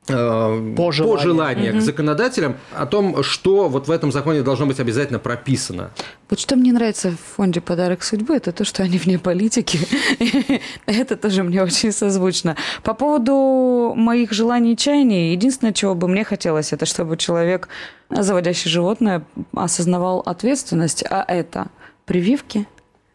Э, 0.08 0.74
по 0.76 0.92
желанию, 0.92 1.16
по 1.16 1.22
желанию 1.22 1.72
угу. 1.72 1.80
к 1.80 1.82
законодателям 1.82 2.56
о 2.72 2.86
том, 2.86 3.22
что 3.22 3.68
вот 3.68 3.86
в 3.86 3.90
этом 3.90 4.10
законе 4.10 4.42
должно 4.42 4.66
быть 4.66 4.80
обязательно 4.80 5.18
прописано. 5.18 5.90
Вот 6.30 6.40
что 6.40 6.56
мне 6.56 6.72
нравится 6.72 7.10
в 7.10 7.36
фонде 7.36 7.60
«Подарок 7.60 8.02
судьбы», 8.02 8.34
это 8.34 8.52
то, 8.52 8.64
что 8.64 8.82
они 8.82 8.96
вне 8.96 9.18
политики. 9.18 9.78
это 10.86 11.16
тоже 11.16 11.42
мне 11.42 11.62
очень 11.62 11.92
созвучно. 11.92 12.56
По 12.82 12.94
поводу 12.94 13.92
моих 13.94 14.32
желаний 14.32 14.72
и 14.72 14.76
чаяний, 14.76 15.32
единственное, 15.32 15.74
чего 15.74 15.94
бы 15.94 16.08
мне 16.08 16.24
хотелось, 16.24 16.72
это 16.72 16.86
чтобы 16.86 17.18
человек, 17.18 17.68
заводящий 18.08 18.70
животное, 18.70 19.24
осознавал 19.54 20.20
ответственность, 20.20 21.04
а 21.08 21.24
это 21.28 21.66
прививки, 22.06 22.66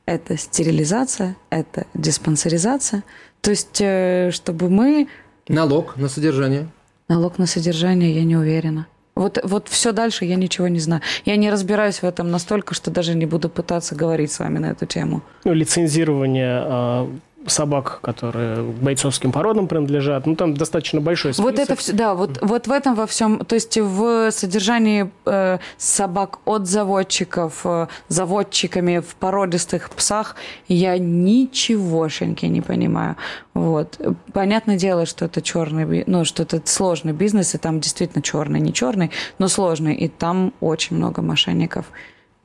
это 0.05 0.37
стерилизация, 0.37 1.35
это 1.49 1.87
диспансеризация. 1.95 3.03
То 3.41 3.49
есть, 3.51 3.81
э, 3.81 4.29
чтобы 4.31 4.69
мы 4.69 5.07
Налог 5.47 5.95
на 5.97 6.09
содержание. 6.09 6.67
Налог 7.07 7.37
на 7.37 7.45
содержание, 7.45 8.15
я 8.15 8.23
не 8.23 8.35
уверена. 8.35 8.87
Вот, 9.15 9.39
вот 9.43 9.69
все 9.69 9.91
дальше 9.91 10.25
я 10.25 10.35
ничего 10.35 10.67
не 10.67 10.79
знаю. 10.79 11.01
Я 11.23 11.37
не 11.37 11.49
разбираюсь 11.49 11.99
в 11.99 12.03
этом 12.03 12.31
настолько, 12.31 12.73
что 12.73 12.91
даже 12.91 13.15
не 13.15 13.25
буду 13.25 13.47
пытаться 13.47 13.95
говорить 13.95 14.31
с 14.31 14.39
вами 14.39 14.57
на 14.57 14.71
эту 14.71 14.85
тему. 14.85 15.21
Ну, 15.45 15.53
лицензирование 15.53 16.63
э, 16.65 17.07
собак, 17.47 17.99
которые 18.01 18.61
бойцовским 18.61 19.31
породам 19.31 19.67
принадлежат. 19.67 20.25
Ну, 20.25 20.35
там 20.35 20.55
достаточно 20.55 21.01
большой 21.01 21.33
список. 21.33 21.51
Вот 21.51 21.59
это 21.59 21.75
все, 21.75 21.93
да, 21.93 22.13
вот, 22.13 22.39
вот 22.41 22.67
в 22.67 22.71
этом 22.71 22.95
во 22.95 23.05
всем, 23.05 23.39
то 23.39 23.55
есть 23.55 23.77
в 23.77 24.31
содержании 24.31 25.11
э, 25.25 25.59
собак 25.77 26.39
от 26.45 26.67
заводчиков, 26.67 27.61
э, 27.65 27.87
заводчиками 28.07 28.99
в 28.99 29.15
породистых 29.15 29.89
псах 29.89 30.35
я 30.67 30.97
ничегошеньки 30.97 32.45
не 32.45 32.61
понимаю. 32.61 33.15
Вот. 33.53 33.99
Понятное 34.33 34.77
дело, 34.77 35.05
что 35.05 35.25
это 35.25 35.41
черный, 35.41 36.03
ну, 36.07 36.25
что 36.25 36.43
это 36.43 36.61
сложный 36.65 37.13
бизнес, 37.13 37.55
и 37.55 37.57
там 37.57 37.79
действительно 37.79 38.21
черный, 38.21 38.59
не 38.59 38.73
черный, 38.73 39.11
но 39.39 39.47
сложный, 39.47 39.95
и 39.95 40.07
там 40.07 40.53
очень 40.59 40.97
много 40.97 41.21
мошенников. 41.21 41.85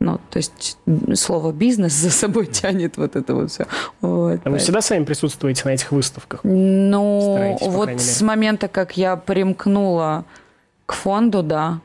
Ну, 0.01 0.19
то 0.31 0.39
есть 0.39 0.79
слово 1.15 1.53
бизнес 1.53 1.93
за 1.93 2.11
собой 2.11 2.47
тянет 2.53 2.97
вот 2.97 3.17
это 3.17 3.35
вот 3.35 3.51
все. 3.51 3.67
Вот. 4.01 4.41
А 4.45 4.51
вы 4.51 4.59
всегда 4.59 4.81
сами 4.81 5.05
присутствуете 5.05 5.63
на 5.67 5.71
этих 5.71 5.93
выставках? 5.93 6.41
Ну, 6.43 7.57
вот 7.61 8.01
с 8.01 8.23
момента, 8.23 8.69
как 8.69 8.97
я 8.97 9.17
примкнула 9.17 10.25
к 10.87 10.95
фонду, 10.95 11.43
да, 11.43 11.81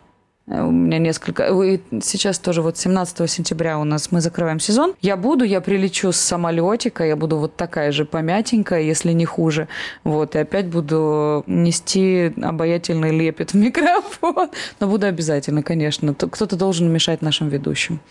у 0.47 0.71
меня 0.71 0.99
несколько... 0.99 1.45
И 1.63 1.79
сейчас 2.01 2.38
тоже 2.38 2.62
вот 2.62 2.77
17 2.77 3.29
сентября 3.29 3.79
у 3.79 3.84
нас 3.84 4.12
мы 4.12 4.21
закрываем 4.21 4.60
сезон. 4.60 4.93
Я 5.01 5.17
буду, 5.17 5.43
я 5.43 5.60
прилечу 5.60 6.12
с 6.12 6.17
самолетика, 6.17 7.03
я 7.03 7.15
буду 7.15 7.38
вот 7.38 7.55
такая 7.55 7.91
же 7.91 8.05
помятенькая, 8.05 8.81
если 8.81 9.12
не 9.12 9.25
хуже. 9.25 9.67
Вот, 10.03 10.36
и 10.36 10.39
опять 10.39 10.67
буду 10.67 11.43
нести 11.47 12.31
обаятельный 12.41 13.12
лепет 13.12 13.51
в 13.51 13.55
микрофон. 13.55 14.51
Но 14.79 14.88
буду 14.88 15.08
обязательно, 15.08 15.63
конечно. 15.63 16.13
Кто-то 16.13 16.55
должен 16.55 16.91
мешать 16.91 17.21
нашим 17.21 17.49
ведущим. 17.49 17.99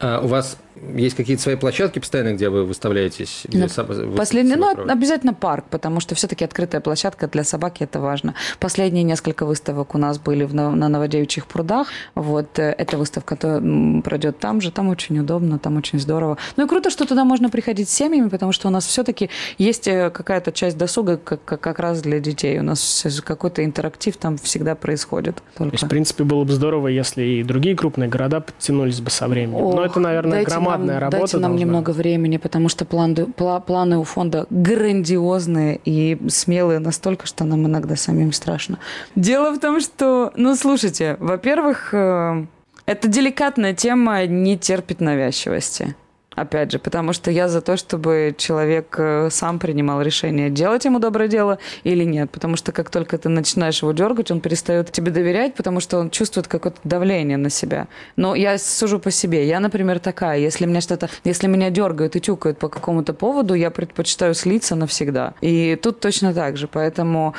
А 0.00 0.20
у 0.20 0.28
вас 0.28 0.58
есть 0.96 1.16
какие-то 1.16 1.42
свои 1.42 1.56
площадки 1.56 1.98
постоянно, 1.98 2.34
где 2.34 2.48
вы 2.48 2.64
выставляетесь? 2.64 3.42
Где 3.44 3.58
ну, 3.58 3.68
соб... 3.68 3.88
Последний, 4.16 4.56
ну, 4.56 4.70
обязательно 4.88 5.34
парк, 5.34 5.66
потому 5.70 6.00
что 6.00 6.14
все-таки 6.14 6.44
открытая 6.44 6.80
площадка 6.80 7.26
для 7.28 7.44
собаки 7.44 7.82
это 7.82 8.00
важно. 8.00 8.34
Последние 8.58 9.04
несколько 9.04 9.46
выставок 9.46 9.94
у 9.94 9.98
нас 9.98 10.18
были 10.18 10.44
в, 10.44 10.54
на, 10.54 10.70
на 10.70 10.88
Новодевичьих 10.88 11.46
прудах. 11.46 11.88
Вот 12.14 12.58
э, 12.58 12.74
эта 12.76 12.96
выставка 12.96 13.36
то 13.36 13.62
пройдет 14.04 14.38
там 14.38 14.60
же, 14.60 14.70
там 14.70 14.88
очень 14.88 15.18
удобно, 15.18 15.58
там 15.58 15.76
очень 15.76 15.98
здорово. 15.98 16.38
Ну 16.56 16.64
и 16.64 16.68
круто, 16.68 16.90
что 16.90 17.06
туда 17.06 17.24
можно 17.24 17.50
приходить 17.50 17.88
с 17.88 17.92
семьями, 17.92 18.28
потому 18.28 18.52
что 18.52 18.68
у 18.68 18.70
нас 18.70 18.86
все-таки 18.86 19.30
есть 19.58 19.88
э, 19.88 20.10
какая-то 20.10 20.52
часть 20.52 20.78
досуга 20.78 21.16
как, 21.16 21.44
как, 21.44 21.78
раз 21.78 22.02
для 22.02 22.20
детей. 22.20 22.58
У 22.58 22.62
нас 22.62 23.06
какой-то 23.24 23.64
интерактив 23.64 24.16
там 24.16 24.36
всегда 24.38 24.74
происходит. 24.74 25.42
Только. 25.56 25.70
То 25.70 25.74
есть, 25.74 25.84
в 25.84 25.88
принципе, 25.88 26.24
было 26.24 26.44
бы 26.44 26.52
здорово, 26.52 26.88
если 26.88 27.22
и 27.22 27.42
другие 27.42 27.76
крупные 27.76 28.08
города 28.08 28.40
подтянулись 28.40 29.00
бы 29.00 29.10
со 29.10 29.28
временем. 29.28 29.62
Ох, 29.62 29.74
Но 29.74 29.84
это, 29.84 30.00
наверное, 30.00 30.44
громадно 30.44 30.67
громадная 30.68 30.94
нам, 30.94 31.00
работа. 31.00 31.18
Дайте 31.18 31.36
нам 31.38 31.50
должна. 31.52 31.60
немного 31.60 31.90
времени, 31.90 32.36
потому 32.36 32.68
что 32.68 32.84
планы, 32.84 33.26
планы 33.26 33.98
у 33.98 34.04
фонда 34.04 34.46
грандиозные 34.50 35.80
и 35.84 36.18
смелые 36.28 36.78
настолько, 36.78 37.26
что 37.26 37.44
нам 37.44 37.66
иногда 37.66 37.96
самим 37.96 38.32
страшно. 38.32 38.78
Дело 39.16 39.52
в 39.52 39.58
том, 39.58 39.80
что, 39.80 40.32
ну, 40.36 40.54
слушайте, 40.54 41.16
во-первых, 41.20 41.92
э, 41.92 42.46
эта 42.86 43.08
деликатная 43.08 43.74
тема 43.74 44.26
не 44.26 44.56
терпит 44.56 45.00
навязчивости 45.00 45.94
опять 46.40 46.72
же, 46.72 46.78
потому 46.78 47.12
что 47.12 47.30
я 47.30 47.48
за 47.48 47.60
то, 47.60 47.76
чтобы 47.76 48.34
человек 48.36 48.94
э, 48.98 49.28
сам 49.30 49.58
принимал 49.58 50.02
решение, 50.02 50.50
делать 50.50 50.84
ему 50.84 50.98
доброе 50.98 51.28
дело 51.28 51.58
или 51.84 52.04
нет, 52.04 52.30
потому 52.30 52.56
что 52.56 52.72
как 52.72 52.90
только 52.90 53.18
ты 53.18 53.28
начинаешь 53.28 53.82
его 53.82 53.92
дергать, 53.92 54.30
он 54.30 54.40
перестает 54.40 54.92
тебе 54.92 55.10
доверять, 55.10 55.54
потому 55.54 55.80
что 55.80 55.98
он 55.98 56.10
чувствует 56.10 56.48
какое-то 56.48 56.78
давление 56.84 57.36
на 57.36 57.50
себя. 57.50 57.88
Но 58.16 58.34
я 58.34 58.58
сужу 58.58 58.98
по 58.98 59.10
себе. 59.10 59.46
Я, 59.46 59.60
например, 59.60 59.98
такая, 59.98 60.38
если 60.38 60.66
меня 60.66 60.80
что-то, 60.80 61.08
если 61.24 61.46
меня 61.46 61.70
дергают 61.70 62.16
и 62.16 62.20
тюкают 62.20 62.58
по 62.58 62.68
какому-то 62.68 63.12
поводу, 63.14 63.54
я 63.54 63.70
предпочитаю 63.70 64.34
слиться 64.34 64.74
навсегда. 64.74 65.34
И 65.40 65.76
тут 65.76 66.00
точно 66.00 66.34
так 66.34 66.56
же, 66.56 66.68
поэтому 66.68 67.34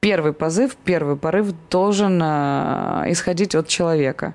первый 0.00 0.32
позыв, 0.32 0.76
первый 0.84 1.16
порыв 1.16 1.52
должен 1.70 2.20
э, 2.22 3.04
исходить 3.08 3.54
от 3.54 3.68
человека. 3.68 4.34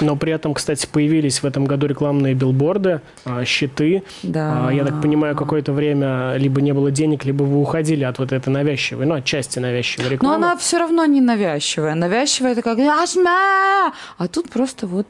Но 0.00 0.16
при 0.16 0.32
этом, 0.32 0.54
кстати, 0.54 0.86
появились 0.90 1.42
в 1.42 1.46
этом 1.46 1.64
году 1.64 1.86
рекламные 1.86 2.34
билборды, 2.34 3.00
а, 3.24 3.44
щиты. 3.44 4.02
Да. 4.22 4.68
А, 4.68 4.72
я 4.72 4.84
так 4.84 5.02
понимаю, 5.02 5.36
какое-то 5.36 5.72
время 5.72 6.34
либо 6.36 6.60
не 6.60 6.72
было 6.72 6.90
денег, 6.90 7.24
либо 7.24 7.42
вы 7.42 7.60
уходили 7.60 8.04
от 8.04 8.18
вот 8.18 8.32
этой 8.32 8.50
навязчивой, 8.50 9.06
ну, 9.06 9.14
отчасти 9.14 9.58
навязчивой 9.58 10.10
рекламы. 10.10 10.38
Но 10.38 10.46
она 10.46 10.56
все 10.56 10.78
равно 10.78 11.04
не 11.06 11.20
навязчивая. 11.20 11.94
Навязчивая 11.94 12.52
это 12.52 12.62
как 12.62 12.78
«Ашма!» 12.78 13.92
А 14.16 14.28
тут 14.28 14.50
просто 14.50 14.86
вот 14.86 15.06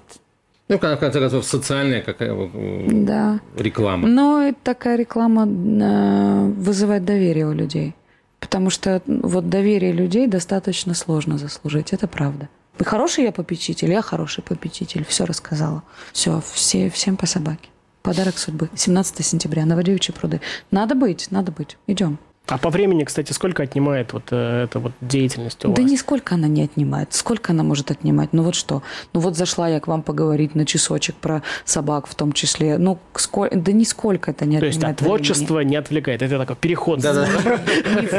ну, 0.68 0.76
в 0.76 0.80
конце 0.80 1.18
концов, 1.18 1.46
социальная 1.46 2.02
какая 2.02 2.36
да. 2.90 3.40
реклама. 3.56 4.06
Но 4.06 4.52
такая 4.62 4.98
реклама 4.98 5.46
э, 5.46 6.52
вызывает 6.58 7.06
доверие 7.06 7.46
у 7.46 7.52
людей. 7.52 7.94
Потому 8.38 8.68
что 8.68 9.02
вот 9.06 9.48
доверие 9.48 9.92
людей 9.92 10.26
достаточно 10.26 10.94
сложно 10.94 11.38
заслужить, 11.38 11.92
это 11.92 12.06
правда. 12.06 12.48
Хороший 12.84 13.24
я 13.24 13.32
попечитель, 13.32 13.90
я 13.90 14.02
хороший 14.02 14.42
попечитель. 14.42 15.04
Все 15.04 15.24
рассказала. 15.24 15.82
Все, 16.12 16.40
все, 16.52 16.90
всем 16.90 17.16
по 17.16 17.26
собаке. 17.26 17.68
Подарок 18.02 18.38
судьбы. 18.38 18.70
17 18.74 19.24
сентября. 19.24 19.64
Новодевичьи 19.66 20.14
пруды. 20.14 20.40
Надо 20.70 20.94
быть, 20.94 21.30
надо 21.30 21.52
быть. 21.52 21.76
Идем. 21.86 22.18
А 22.48 22.56
по 22.56 22.70
времени, 22.70 23.04
кстати, 23.04 23.32
сколько 23.32 23.62
отнимает 23.62 24.14
вот 24.14 24.24
э, 24.30 24.64
эта 24.64 24.78
вот 24.78 24.92
деятельность 25.02 25.62
у 25.64 25.68
да 25.68 25.68
вас? 25.68 25.76
Да 25.76 25.82
нисколько 25.82 26.34
она 26.34 26.48
не 26.48 26.62
отнимает. 26.62 27.12
Сколько 27.12 27.52
она 27.52 27.62
может 27.62 27.90
отнимать? 27.90 28.30
Ну 28.32 28.42
вот 28.42 28.54
что? 28.54 28.82
Ну 29.12 29.20
вот 29.20 29.36
зашла 29.36 29.68
я 29.68 29.80
к 29.80 29.86
вам 29.86 30.02
поговорить 30.02 30.54
на 30.54 30.64
часочек 30.64 31.14
про 31.16 31.42
собак 31.66 32.06
в 32.06 32.14
том 32.14 32.32
числе. 32.32 32.78
Ну, 32.78 32.98
сколько, 33.14 33.54
да 33.54 33.72
нисколько 33.72 34.30
это 34.30 34.46
не 34.46 34.58
То 34.58 34.66
отнимает. 34.66 34.80
То 34.80 34.86
есть, 34.88 35.00
а 35.00 35.04
творчество 35.04 35.54
времени. 35.56 35.70
не 35.70 35.76
отвлекает? 35.76 36.22
Это 36.22 36.38
такой 36.38 36.56
переход. 36.56 37.00
Да, 37.00 37.12
да. 37.12 37.28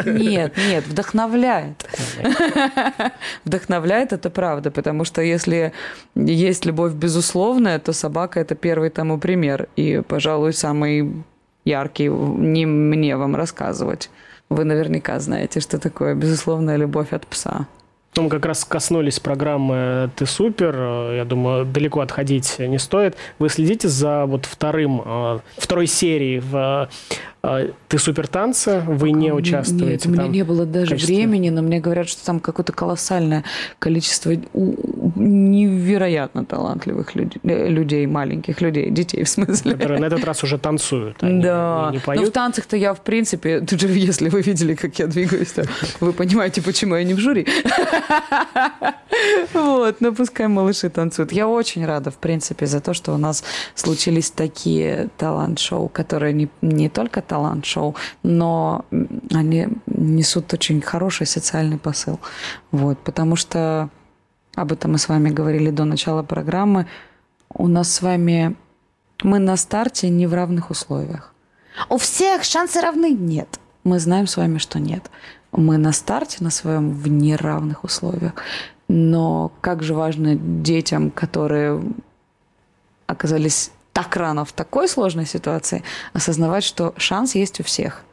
Нет, 0.05 0.53
нет, 0.57 0.85
вдохновляет. 0.87 1.85
Вдохновляет, 3.45 4.13
это 4.13 4.29
правда, 4.29 4.69
потому 4.69 5.05
что 5.05 5.21
если 5.23 5.73
есть 6.15 6.65
любовь 6.65 6.93
безусловная, 6.93 7.79
то 7.79 7.93
собака– 7.93 8.39
это 8.41 8.53
первый 8.53 8.91
тому 8.91 9.17
пример. 9.17 9.69
И, 9.75 10.03
пожалуй, 10.07 10.53
самый 10.53 11.23
яркий, 11.69 12.09
не 12.09 12.65
мне 12.65 13.15
вам 13.15 13.35
рассказывать. 13.35 14.09
Вы 14.49 14.63
наверняка 14.63 15.19
знаете, 15.19 15.59
что 15.59 15.77
такое 15.77 16.15
безусловная 16.15 16.77
любовь 16.77 17.13
от 17.13 17.27
пса. 17.27 17.67
Ну, 18.15 18.23
мы 18.23 18.29
как 18.29 18.45
раз 18.45 18.65
коснулись 18.65 19.19
программы 19.19 20.09
«Ты 20.15 20.25
супер». 20.25 20.75
Я 21.13 21.25
думаю, 21.25 21.65
далеко 21.65 21.99
отходить 21.99 22.57
не 22.57 22.79
стоит. 22.79 23.15
Вы 23.37 23.49
следите 23.49 23.87
за 23.87 24.25
вот 24.25 24.45
вторым, 24.45 25.01
э, 25.05 25.39
второй 25.57 25.85
серией 25.85 26.39
в 26.39 26.89
ты 27.41 27.97
супер 27.97 28.27
танца, 28.27 28.83
вы 28.85 29.11
не 29.11 29.31
участвуете. 29.31 30.09
Нет, 30.09 30.17
у 30.17 30.21
меня 30.21 30.27
не 30.27 30.43
было 30.43 30.65
даже 30.65 30.91
качестве... 30.91 31.15
времени, 31.15 31.49
но 31.49 31.61
мне 31.61 31.79
говорят, 31.79 32.09
что 32.09 32.25
там 32.25 32.41
какое-то 32.41 32.73
колоссальное 32.73 33.45
количество 33.79 34.33
невероятно 35.15 36.43
талантливых 36.43 37.15
людей, 37.15 37.39
людей, 37.43 38.05
маленьких 38.07 38.59
людей, 38.59 38.89
детей 38.89 39.23
в 39.23 39.29
смысле. 39.29 39.73
Которые 39.73 40.01
на 40.01 40.05
этот 40.05 40.25
раз 40.25 40.43
уже 40.43 40.57
танцуют, 40.57 41.23
они 41.23 41.41
да. 41.41 41.89
не 41.93 41.99
поют. 41.99 42.23
Ну, 42.23 42.29
в 42.29 42.33
танцах-то 42.33 42.75
я, 42.75 42.93
в 42.93 43.01
принципе, 43.01 43.61
тут 43.61 43.79
же, 43.79 43.87
если 44.09 44.27
вы 44.27 44.41
видели, 44.41 44.75
как 44.75 44.99
я 44.99 45.07
двигаюсь, 45.07 45.51
то 45.51 45.63
вы 46.01 46.11
понимаете, 46.11 46.61
почему 46.61 46.95
я 46.95 47.03
не 47.03 47.13
в 47.13 47.19
жюри. 47.19 47.47
Вот, 49.53 50.01
но 50.01 50.13
пускай 50.13 50.47
малыши 50.47 50.89
танцуют. 50.89 51.31
Я 51.31 51.47
очень 51.47 51.85
рада, 51.85 52.11
в 52.11 52.17
принципе, 52.17 52.65
за 52.65 52.79
то, 52.79 52.93
что 52.93 53.13
у 53.13 53.17
нас 53.17 53.43
случились 53.75 54.31
такие 54.31 55.09
талант-шоу, 55.17 55.89
которые 55.89 56.33
не, 56.33 56.47
не 56.61 56.89
только 56.89 57.21
талант-шоу, 57.29 57.95
но 58.23 58.85
они 59.33 59.67
несут 59.85 60.53
очень 60.53 60.81
хороший 60.81 61.27
социальный 61.27 61.77
посыл. 61.77 62.19
Вот, 62.71 62.97
потому 62.99 63.35
что 63.37 63.89
об 64.55 64.71
этом 64.71 64.91
мы 64.91 64.97
с 64.97 65.07
вами 65.07 65.29
говорили 65.29 65.71
до 65.71 65.85
начала 65.85 66.23
программы. 66.23 66.85
У 67.53 67.67
нас 67.67 67.93
с 67.93 68.01
вами 68.01 68.55
мы 69.23 69.39
на 69.39 69.57
старте 69.57 70.09
не 70.09 70.27
в 70.27 70.33
равных 70.33 70.71
условиях. 70.71 71.33
У 71.89 71.97
всех 71.97 72.43
шансы 72.43 72.81
равны? 72.81 73.11
Нет. 73.11 73.59
Мы 73.83 73.99
знаем 73.99 74.27
с 74.27 74.37
вами, 74.37 74.57
что 74.57 74.79
нет. 74.79 75.09
Мы 75.51 75.77
на 75.77 75.93
старте 75.93 76.43
на 76.43 76.49
своем 76.49 76.91
в 76.91 77.07
неравных 77.07 77.83
условиях. 77.83 78.33
Но 78.87 79.51
как 79.61 79.83
же 79.83 79.93
важно 79.93 80.35
детям, 80.35 81.11
которые 81.11 81.81
оказались 83.07 83.71
так 83.93 84.15
рано 84.15 84.45
в 84.45 84.53
такой 84.53 84.87
сложной 84.87 85.25
ситуации, 85.25 85.83
осознавать, 86.13 86.63
что 86.63 86.93
шанс 86.97 87.35
есть 87.35 87.59
у 87.59 87.63
всех. 87.63 88.03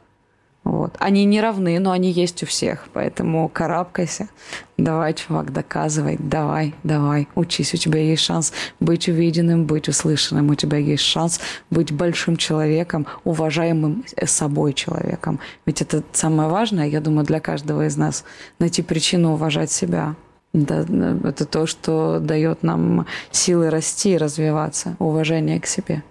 Вот. 0.66 0.96
Они 0.98 1.24
не 1.24 1.40
равны, 1.40 1.78
но 1.78 1.92
они 1.92 2.10
есть 2.10 2.42
у 2.42 2.46
всех. 2.46 2.88
Поэтому 2.92 3.48
карабкайся. 3.48 4.28
Давай, 4.76 5.14
чувак, 5.14 5.52
доказывай. 5.52 6.16
Давай, 6.18 6.74
давай. 6.82 7.28
Учись. 7.36 7.72
У 7.72 7.76
тебя 7.76 8.00
есть 8.00 8.24
шанс 8.24 8.52
быть 8.80 9.08
увиденным, 9.08 9.66
быть 9.66 9.88
услышанным. 9.88 10.50
У 10.50 10.56
тебя 10.56 10.78
есть 10.78 11.04
шанс 11.04 11.38
быть 11.70 11.92
большим 11.92 12.36
человеком, 12.36 13.06
уважаемым 13.22 14.04
собой 14.24 14.72
человеком. 14.72 15.38
Ведь 15.66 15.82
это 15.82 16.02
самое 16.10 16.48
важное, 16.48 16.88
я 16.88 17.00
думаю, 17.00 17.24
для 17.24 17.38
каждого 17.38 17.86
из 17.86 17.96
нас. 17.96 18.24
Найти 18.58 18.82
причину 18.82 19.34
уважать 19.34 19.70
себя. 19.70 20.16
Да, 20.56 20.86
это 21.24 21.44
то, 21.44 21.66
что 21.66 22.18
дает 22.18 22.62
нам 22.62 23.06
силы 23.30 23.68
расти 23.68 24.14
и 24.14 24.16
развиваться, 24.16 24.96
уважение 24.98 25.60
к 25.60 25.66
себе. 25.66 26.02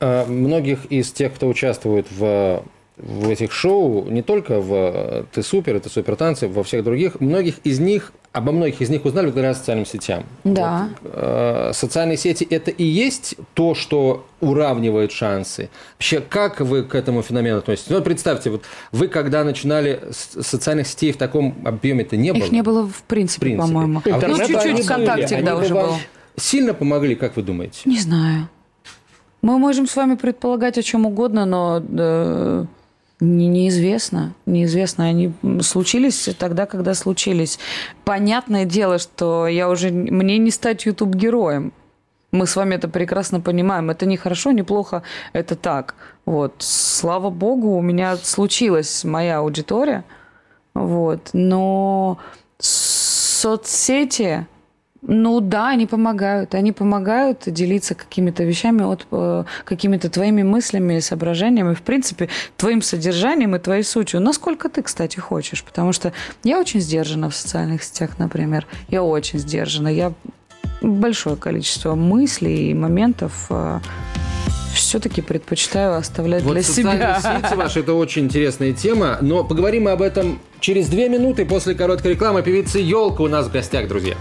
э, 0.00 0.26
многих 0.26 0.84
из 0.86 1.10
тех, 1.10 1.32
кто 1.32 1.48
участвует 1.48 2.06
в 2.10 2.62
в 2.96 3.28
этих 3.28 3.50
шоу, 3.50 4.08
не 4.08 4.22
только 4.22 4.60
в 4.60 5.26
«Ты 5.32 5.42
супер», 5.42 5.80
«Ты 5.80 5.90
супер 5.90 6.14
танцы», 6.14 6.46
во 6.46 6.62
всех 6.62 6.84
других, 6.84 7.20
многих 7.20 7.58
из 7.64 7.80
них, 7.80 8.12
обо 8.32 8.52
многих 8.52 8.80
из 8.80 8.88
них 8.88 9.04
узнали 9.04 9.26
благодаря 9.26 9.54
социальным 9.54 9.84
сетям. 9.84 10.24
Да. 10.44 10.90
Вот, 11.02 11.12
э, 11.12 11.70
социальные 11.74 12.18
сети– 12.18 12.46
это 12.50 12.70
и 12.70 12.84
есть 12.84 13.34
то, 13.54 13.74
что 13.74 14.24
уравнивает 14.40 15.10
шансы. 15.10 15.70
Вообще, 15.94 16.20
как 16.20 16.60
вы 16.60 16.84
к 16.84 16.94
этому 16.94 17.22
феномену 17.22 17.58
относитесь? 17.58 17.90
Ну, 17.90 18.00
представьте, 18.00 18.50
вот 18.50 18.62
вы 18.92 19.08
когда 19.08 19.42
начинали, 19.42 20.00
социальных 20.12 20.86
сетей 20.86 21.10
в 21.10 21.16
таком 21.16 21.56
объеме-то 21.64 22.16
не 22.16 22.32
было. 22.32 22.44
Их 22.44 22.52
не 22.52 22.62
было 22.62 22.86
в 22.86 23.02
принципе, 23.02 23.38
в 23.38 23.40
принципе. 23.40 23.72
по-моему. 23.72 24.02
А 24.04 24.28
ну, 24.28 24.38
чуть-чуть 24.38 24.84
ВКонтакте, 24.84 25.36
когда 25.36 25.56
уже 25.56 25.74
был. 25.74 25.94
Сильно 26.36 26.74
помогли, 26.74 27.16
как 27.16 27.36
вы 27.36 27.42
думаете? 27.42 27.80
Не 27.84 27.98
знаю. 27.98 28.48
Мы 29.42 29.58
можем 29.58 29.86
с 29.86 29.94
вами 29.94 30.14
предполагать 30.14 30.78
о 30.78 30.82
чем 30.82 31.06
угодно, 31.06 31.44
но... 31.44 31.82
Э, 31.98 32.64
не, 33.24 33.48
неизвестно. 33.48 34.34
Неизвестно. 34.46 35.06
Они 35.06 35.32
случились 35.60 36.28
тогда, 36.38 36.66
когда 36.66 36.94
случились. 36.94 37.58
Понятное 38.04 38.64
дело, 38.64 38.98
что 38.98 39.46
я 39.46 39.68
уже... 39.68 39.90
Мне 39.90 40.38
не 40.38 40.50
стать 40.50 40.86
YouTube-героем. 40.86 41.72
Мы 42.32 42.46
с 42.46 42.56
вами 42.56 42.74
это 42.74 42.88
прекрасно 42.88 43.40
понимаем. 43.40 43.90
Это 43.90 44.06
не 44.06 44.16
хорошо, 44.16 44.50
не 44.52 44.62
плохо, 44.62 45.02
это 45.32 45.54
так. 45.54 45.94
Вот. 46.26 46.54
Слава 46.58 47.30
богу, 47.30 47.76
у 47.76 47.80
меня 47.80 48.16
случилась 48.16 49.04
моя 49.04 49.38
аудитория. 49.38 50.04
Вот. 50.74 51.30
Но 51.32 52.18
соцсети 52.58 54.46
ну 55.06 55.40
да, 55.40 55.68
они 55.68 55.86
помогают. 55.86 56.54
Они 56.54 56.72
помогают 56.72 57.42
делиться 57.46 57.94
какими-то 57.94 58.42
вещами, 58.44 58.82
от, 58.82 59.06
э, 59.10 59.44
какими-то 59.64 60.08
твоими 60.08 60.42
мыслями, 60.42 60.98
соображениями, 61.00 61.74
в 61.74 61.82
принципе, 61.82 62.28
твоим 62.56 62.80
содержанием 62.80 63.54
и 63.54 63.58
твоей 63.58 63.82
сутью. 63.82 64.20
Насколько 64.20 64.68
ты, 64.68 64.82
кстати, 64.82 65.18
хочешь. 65.18 65.62
Потому 65.62 65.92
что 65.92 66.12
я 66.42 66.58
очень 66.58 66.80
сдержана 66.80 67.28
в 67.28 67.36
социальных 67.36 67.82
сетях, 67.82 68.18
например. 68.18 68.66
Я 68.88 69.02
очень 69.02 69.38
сдержана. 69.38 69.88
Я 69.88 70.12
большое 70.80 71.36
количество 71.36 71.94
мыслей 71.94 72.70
и 72.70 72.74
моментов 72.74 73.46
э, 73.50 73.80
все-таки 74.74 75.22
предпочитаю 75.22 75.96
оставлять 75.96 76.42
вот 76.42 76.52
для 76.52 76.62
себя. 76.62 77.20
сети 77.20 77.54
ваши– 77.54 77.80
это 77.80 77.94
очень 77.94 78.24
интересная 78.24 78.72
тема, 78.72 79.18
но 79.20 79.44
поговорим 79.44 79.84
мы 79.84 79.92
об 79.92 80.02
этом 80.02 80.40
через 80.60 80.88
две 80.88 81.08
минуты 81.08 81.44
после 81.44 81.74
короткой 81.74 82.12
рекламы. 82.12 82.42
Певица 82.42 82.78
Елка 82.78 83.22
у 83.22 83.28
нас 83.28 83.46
в 83.46 83.52
гостях, 83.52 83.88
друзья. 83.88 84.14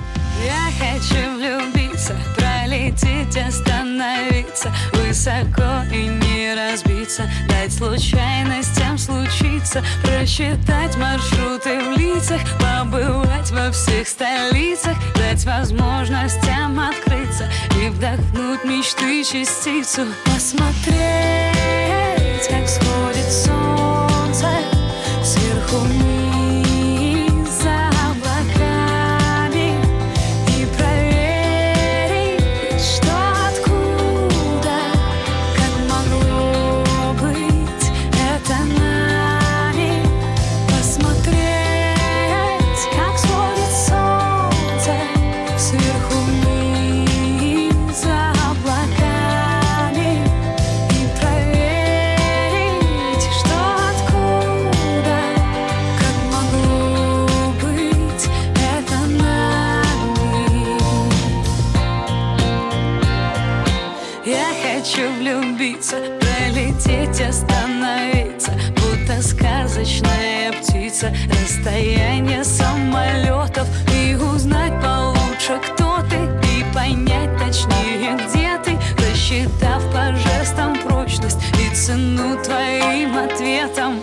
Я 0.44 0.72
хочу 0.78 1.38
влюбиться, 1.38 2.16
пролететь, 2.36 3.38
остановиться 3.38 4.74
Высоко 4.94 5.86
и 5.94 6.08
не 6.08 6.54
разбиться 6.54 7.24
Дать 7.48 7.72
случайностям 7.72 8.83
случиться 9.64 9.84
Просчитать 10.04 10.96
маршруты 10.98 11.80
в 11.80 11.98
лицах 11.98 12.42
Побывать 12.60 13.52
во 13.52 13.72
всех 13.72 14.08
столицах 14.08 14.96
Дать 15.16 15.46
возможностям 15.46 16.80
открыться 16.80 17.50
И 17.82 17.90
вдохнуть 17.90 18.64
мечты 18.64 19.24
частицу. 19.24 20.08
Посмотреть, 20.26 20.94
как 22.50 22.68
сходит 22.68 23.32
солнце 23.32 24.48
Сверху 25.24 25.78
вниз 25.78 26.23
расстояние 71.30 72.44
самолетов 72.44 73.68
И 73.94 74.16
узнать 74.16 74.74
получше, 74.82 75.60
кто 75.66 76.00
ты 76.10 76.18
И 76.56 76.64
понять 76.74 77.38
точнее, 77.38 78.18
где 78.18 78.58
ты 78.64 78.78
Рассчитав 78.98 79.82
по 79.92 80.14
жестам 80.16 80.78
прочность 80.86 81.40
И 81.60 81.74
цену 81.76 82.38
твоим 82.44 83.18
ответам 83.18 84.03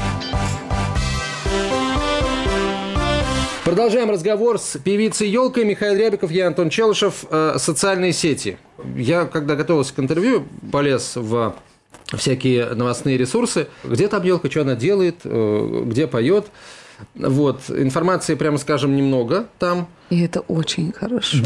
Продолжаем 3.81 4.11
разговор 4.11 4.59
с 4.59 4.77
певицей 4.77 5.27
Елкой 5.27 5.65
Михаил 5.65 5.97
Рябиков, 5.97 6.29
я 6.29 6.45
Антон 6.45 6.69
Челышев. 6.69 7.25
Э, 7.31 7.55
социальные 7.57 8.13
сети. 8.13 8.59
Я, 8.95 9.25
когда 9.25 9.55
готовился 9.55 9.95
к 9.95 9.97
интервью, 9.97 10.45
полез 10.71 11.15
в 11.15 11.55
всякие 12.15 12.75
новостные 12.75 13.17
ресурсы. 13.17 13.69
Где 13.83 14.07
там 14.07 14.21
елка, 14.21 14.51
что 14.51 14.61
она 14.61 14.75
делает, 14.75 15.21
э, 15.23 15.81
где 15.87 16.05
поет. 16.05 16.45
Вот, 17.15 17.71
информации, 17.71 18.35
прямо 18.35 18.59
скажем, 18.59 18.95
немного 18.95 19.47
там. 19.57 19.87
И 20.11 20.25
это 20.25 20.41
очень 20.41 20.91
хорошо. 20.91 21.37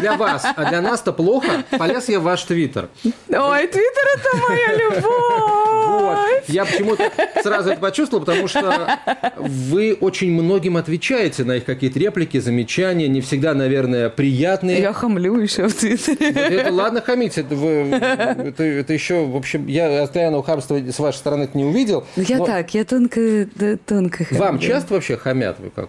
Для 0.00 0.16
вас, 0.16 0.44
а 0.44 0.68
для 0.68 0.82
нас-то 0.82 1.12
плохо. 1.12 1.64
Полез 1.78 2.08
я 2.08 2.18
в 2.18 2.24
ваш 2.24 2.42
твиттер. 2.42 2.88
Ой, 3.04 3.66
твиттер– 3.68 4.04
это 4.16 4.36
моя 4.48 4.74
любовь! 4.76 5.70
Вот. 5.90 6.48
Я 6.48 6.64
почему-то 6.64 7.12
сразу 7.42 7.70
это 7.70 7.80
почувствовал, 7.80 8.24
потому 8.24 8.48
что 8.48 8.98
вы 9.36 9.96
очень 10.00 10.32
многим 10.32 10.78
отвечаете 10.78 11.44
на 11.44 11.58
их 11.58 11.64
какие-то 11.64 12.00
реплики, 12.00 12.40
замечания, 12.40 13.06
не 13.06 13.20
всегда, 13.20 13.54
наверное, 13.54 14.08
приятные. 14.08 14.80
Я 14.80 14.92
хамлю 14.92 15.38
еще 15.38 15.68
в 15.68 15.74
твиттере. 15.74 16.32
Вот 16.32 16.52
это 16.52 16.72
ладно 16.72 17.00
хамить, 17.00 17.38
это, 17.38 17.54
вы, 17.54 17.68
это, 17.68 18.64
это 18.64 18.92
еще, 18.92 19.26
в 19.26 19.36
общем, 19.36 19.68
я 19.68 20.00
постоянного 20.00 20.42
хамства 20.42 20.76
с 20.76 20.98
вашей 20.98 21.18
стороны 21.18 21.48
не 21.54 21.64
увидел. 21.64 22.04
Я 22.16 22.38
но... 22.38 22.46
так, 22.46 22.74
я 22.74 22.84
тонко, 22.84 23.46
да, 23.54 23.76
тонко 23.76 24.24
хамлю. 24.24 24.44
Вам 24.44 24.58
часто 24.58 24.94
вообще 24.94 25.16
хамят? 25.16 25.60
Вы 25.60 25.70
как? 25.70 25.88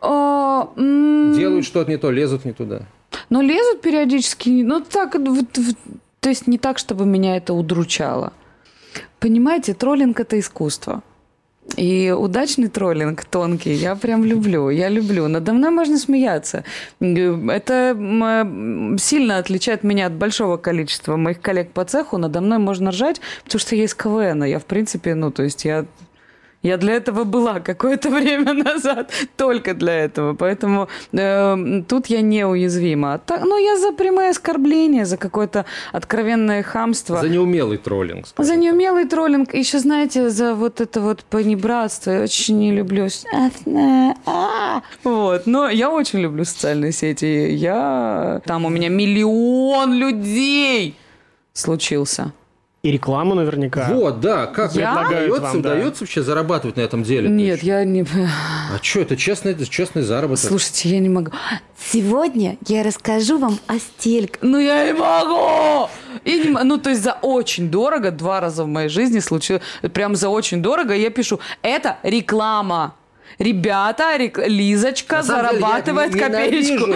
О, 0.00 0.72
Делают 0.76 1.64
что-то 1.64 1.90
не 1.90 1.98
то, 1.98 2.10
лезут 2.10 2.44
не 2.44 2.52
туда. 2.52 2.82
Ну, 3.30 3.42
лезут 3.42 3.80
периодически. 3.80 4.62
Ну, 4.62 4.80
так, 4.80 5.14
вот, 5.14 5.46
то 6.20 6.28
есть 6.28 6.46
не 6.46 6.58
так, 6.58 6.78
чтобы 6.78 7.06
меня 7.06 7.36
это 7.36 7.54
удручало. 7.54 8.32
Понимаете, 9.20 9.74
троллинг– 9.74 10.20
это 10.20 10.38
искусство. 10.38 11.02
И 11.76 12.14
удачный 12.16 12.68
троллинг, 12.68 13.24
тонкий, 13.24 13.74
я 13.74 13.94
прям 13.94 14.24
люблю. 14.24 14.70
Я 14.70 14.88
люблю. 14.88 15.28
Надо 15.28 15.52
мной 15.52 15.70
можно 15.70 15.98
смеяться. 15.98 16.64
Это 17.00 17.94
сильно 18.98 19.36
отличает 19.36 19.84
меня 19.84 20.06
от 20.06 20.14
большого 20.14 20.56
количества 20.56 21.16
моих 21.16 21.42
коллег 21.42 21.72
по 21.72 21.84
цеху. 21.84 22.16
Надо 22.16 22.40
мной 22.40 22.58
можно 22.58 22.90
ржать, 22.90 23.20
потому 23.44 23.60
что 23.60 23.76
я 23.76 23.84
из 23.84 23.94
КВН. 23.94 24.44
Я, 24.44 24.58
в 24.58 24.64
принципе, 24.64 25.14
ну, 25.14 25.30
то 25.30 25.42
есть 25.42 25.66
я 25.66 25.84
я 26.62 26.76
для 26.76 26.94
этого 26.94 27.24
была 27.24 27.60
какое-то 27.60 28.10
время 28.18 28.52
назад, 28.52 29.12
только 29.36 29.74
для 29.74 29.92
этого. 29.92 30.34
Поэтому 30.34 30.88
э, 31.12 31.82
тут 31.88 32.06
я 32.06 32.20
неуязвима. 32.20 33.18
Так, 33.18 33.42
ну, 33.42 33.58
я 33.58 33.76
за 33.76 33.92
прямое 33.92 34.30
оскорбление, 34.30 35.04
за 35.04 35.16
какое-то 35.16 35.64
откровенное 35.92 36.62
хамство. 36.62 37.20
За 37.20 37.28
неумелый 37.28 37.78
троллинг. 37.78 38.26
За 38.36 38.56
неумелый 38.56 39.04
троллинг. 39.06 39.54
Еще, 39.54 39.78
знаете, 39.78 40.30
за 40.30 40.54
вот 40.54 40.80
это 40.80 41.00
вот 41.00 41.24
понебратство. 41.24 42.10
Я 42.10 42.22
очень 42.22 42.58
не 42.58 42.72
люблю. 42.72 43.08
Вот. 45.04 45.46
Но 45.46 45.68
я 45.68 45.90
очень 45.90 46.18
люблю 46.20 46.44
социальные 46.44 46.92
сети. 46.92 47.50
Я... 47.50 48.42
Там 48.44 48.64
у 48.64 48.68
меня 48.68 48.88
миллион 48.88 49.94
людей 49.94 50.96
случился. 51.52 52.32
И 52.88 52.90
рекламу 52.90 53.34
наверняка. 53.34 53.88
Вот, 53.90 54.20
да. 54.20 54.46
Как 54.46 54.74
я? 54.74 55.06
удается, 55.06 55.40
вам, 55.42 55.60
да. 55.60 55.72
удается 55.72 56.04
вообще 56.04 56.22
зарабатывать 56.22 56.78
на 56.78 56.80
этом 56.80 57.02
деле? 57.02 57.28
Нет, 57.28 57.62
я 57.62 57.84
не... 57.84 58.02
А 58.72 58.78
что, 58.82 59.00
это 59.00 59.14
честный, 59.14 59.52
это 59.52 59.66
честный 59.68 60.00
заработок. 60.00 60.48
Слушайте, 60.48 60.88
я 60.88 60.98
не 60.98 61.10
могу. 61.10 61.30
Сегодня 61.78 62.56
я 62.66 62.82
расскажу 62.82 63.36
вам 63.36 63.58
о 63.66 63.78
стельке. 63.78 64.38
Ну, 64.40 64.58
я 64.58 64.86
не 64.86 64.94
могу! 64.94 65.90
Я 66.24 66.44
не... 66.44 66.64
Ну, 66.64 66.78
то 66.78 66.88
есть 66.88 67.02
за 67.02 67.12
очень 67.20 67.70
дорого, 67.70 68.10
два 68.10 68.40
раза 68.40 68.64
в 68.64 68.68
моей 68.68 68.88
жизни 68.88 69.18
случилось, 69.18 69.62
прям 69.92 70.16
за 70.16 70.30
очень 70.30 70.62
дорого 70.62 70.94
я 70.94 71.10
пишу, 71.10 71.40
это 71.60 71.98
реклама. 72.02 72.94
Ребята, 73.38 74.16
Лизочка 74.46 75.22
зарабатывает 75.22 76.12
деле, 76.12 76.26
копеечку. 76.26 76.88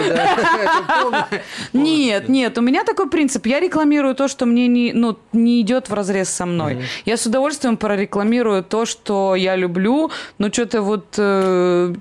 Нет, 1.73 2.27
нет, 2.27 2.57
у 2.57 2.61
меня 2.61 2.83
такой 2.83 3.09
принцип. 3.09 3.45
Я 3.45 3.59
рекламирую 3.59 4.13
то, 4.13 4.27
что 4.27 4.45
мне 4.45 4.67
не, 4.67 4.93
ну, 4.93 5.17
не 5.31 5.61
идет 5.61 5.89
в 5.89 5.93
разрез 5.93 6.29
со 6.29 6.45
мной. 6.45 6.83
Я 7.05 7.17
с 7.17 7.25
удовольствием 7.25 7.77
прорекламирую 7.77 8.63
то, 8.63 8.85
что 8.85 9.35
я 9.35 9.55
люблю, 9.55 10.11
но 10.37 10.49
что-то 10.51 10.81
вот 10.81 11.15
э, 11.17 11.93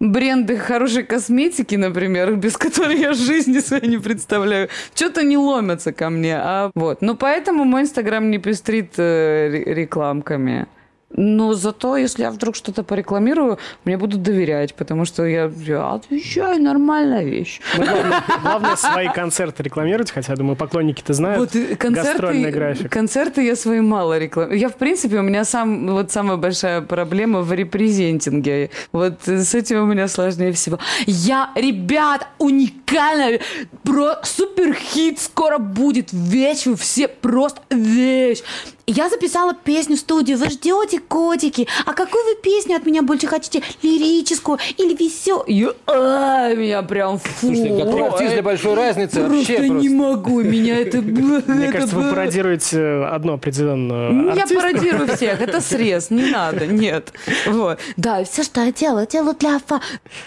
бренды 0.00 0.56
хорошей 0.56 1.02
косметики, 1.02 1.74
например, 1.76 2.34
без 2.36 2.56
которой 2.56 2.98
я 2.98 3.12
жизни 3.14 3.60
своей 3.60 3.88
не 3.88 3.98
представляю, 3.98 4.68
что-то 4.94 5.22
не 5.22 5.36
ломятся 5.36 5.92
ко 5.92 6.10
мне. 6.10 6.36
А 6.36 6.70
вот. 6.74 7.00
Ну, 7.00 7.16
поэтому 7.16 7.64
мой 7.64 7.82
инстаграм 7.82 8.30
не 8.30 8.38
пестрит 8.38 8.92
э, 8.98 9.48
рекламками. 9.66 10.66
Но 11.10 11.54
зато, 11.54 11.96
если 11.96 12.22
я 12.22 12.30
вдруг 12.30 12.54
что-то 12.54 12.82
порекламирую, 12.82 13.58
мне 13.84 13.96
будут 13.96 14.22
доверять, 14.22 14.74
потому 14.74 15.06
что 15.06 15.24
я, 15.24 15.50
я 15.64 15.92
отвечаю, 15.92 16.62
нормальная 16.62 17.24
вещь. 17.24 17.60
Ну, 17.78 17.84
главное, 17.84 18.22
главное, 18.42 18.76
свои 18.76 19.08
концерты 19.08 19.62
рекламировать, 19.62 20.10
хотя, 20.10 20.36
думаю, 20.36 20.56
поклонники-то 20.56 21.14
знают 21.14 21.38
вот 21.38 21.50
концерты, 21.78 22.10
гастрольный 22.12 22.50
график. 22.50 22.92
Концерты 22.92 23.42
я 23.42 23.56
свои 23.56 23.80
мало 23.80 24.18
рекламирую. 24.18 24.58
Я, 24.58 24.68
в 24.68 24.76
принципе, 24.76 25.18
у 25.18 25.22
меня 25.22 25.44
сам, 25.44 25.88
вот 25.88 26.12
самая 26.12 26.36
большая 26.36 26.82
проблема 26.82 27.40
в 27.40 27.52
репрезентинге. 27.54 28.70
Вот 28.92 29.26
с 29.26 29.54
этим 29.54 29.84
у 29.84 29.86
меня 29.86 30.08
сложнее 30.08 30.52
всего. 30.52 30.78
Я, 31.06 31.50
ребят, 31.54 32.26
уникальная, 32.38 33.40
про 33.82 34.22
супер 34.24 34.74
хит 34.74 35.18
скоро 35.20 35.56
будет. 35.56 36.12
Вещь, 36.12 36.66
вы 36.66 36.76
все 36.76 37.08
просто 37.08 37.62
вещь. 37.70 38.42
Я 38.90 39.10
записала 39.10 39.52
песню 39.52 39.96
в 39.96 39.98
студию. 39.98 40.38
Вы 40.38 40.48
ждете, 40.48 40.98
котики? 40.98 41.68
А 41.84 41.92
какую 41.92 42.24
вы 42.24 42.36
песню 42.42 42.74
от 42.74 42.86
меня 42.86 43.02
больше 43.02 43.26
хотите? 43.26 43.62
Лирическую 43.82 44.58
или 44.78 44.94
веселую? 44.94 45.76
А, 45.86 46.54
меня 46.54 46.80
прям 46.80 47.18
фу. 47.18 47.28
Слушайте, 47.38 47.68
готовый 47.68 48.06
артист 48.08 48.32
для 48.32 48.42
большой 48.42 48.74
разницы. 48.74 49.16
Просто 49.16 49.36
вообще 49.36 49.68
не 49.68 49.90
могу. 49.90 50.40
Меня 50.40 50.78
это... 50.78 51.02
Мне 51.02 51.70
кажется, 51.70 51.96
вы 51.96 52.08
пародируете 52.08 52.80
одну 53.04 53.34
определенную 53.34 54.34
Я 54.34 54.46
пародирую 54.46 55.06
всех. 55.14 55.42
Это 55.42 55.60
срез. 55.60 56.08
Не 56.08 56.30
надо. 56.30 56.66
Нет. 56.66 57.12
Вот. 57.46 57.80
Да, 57.98 58.24
все, 58.24 58.42
что 58.42 58.62
я 58.62 58.72
делаю, 58.72 59.06
делаю 59.06 59.34
для. 59.34 59.82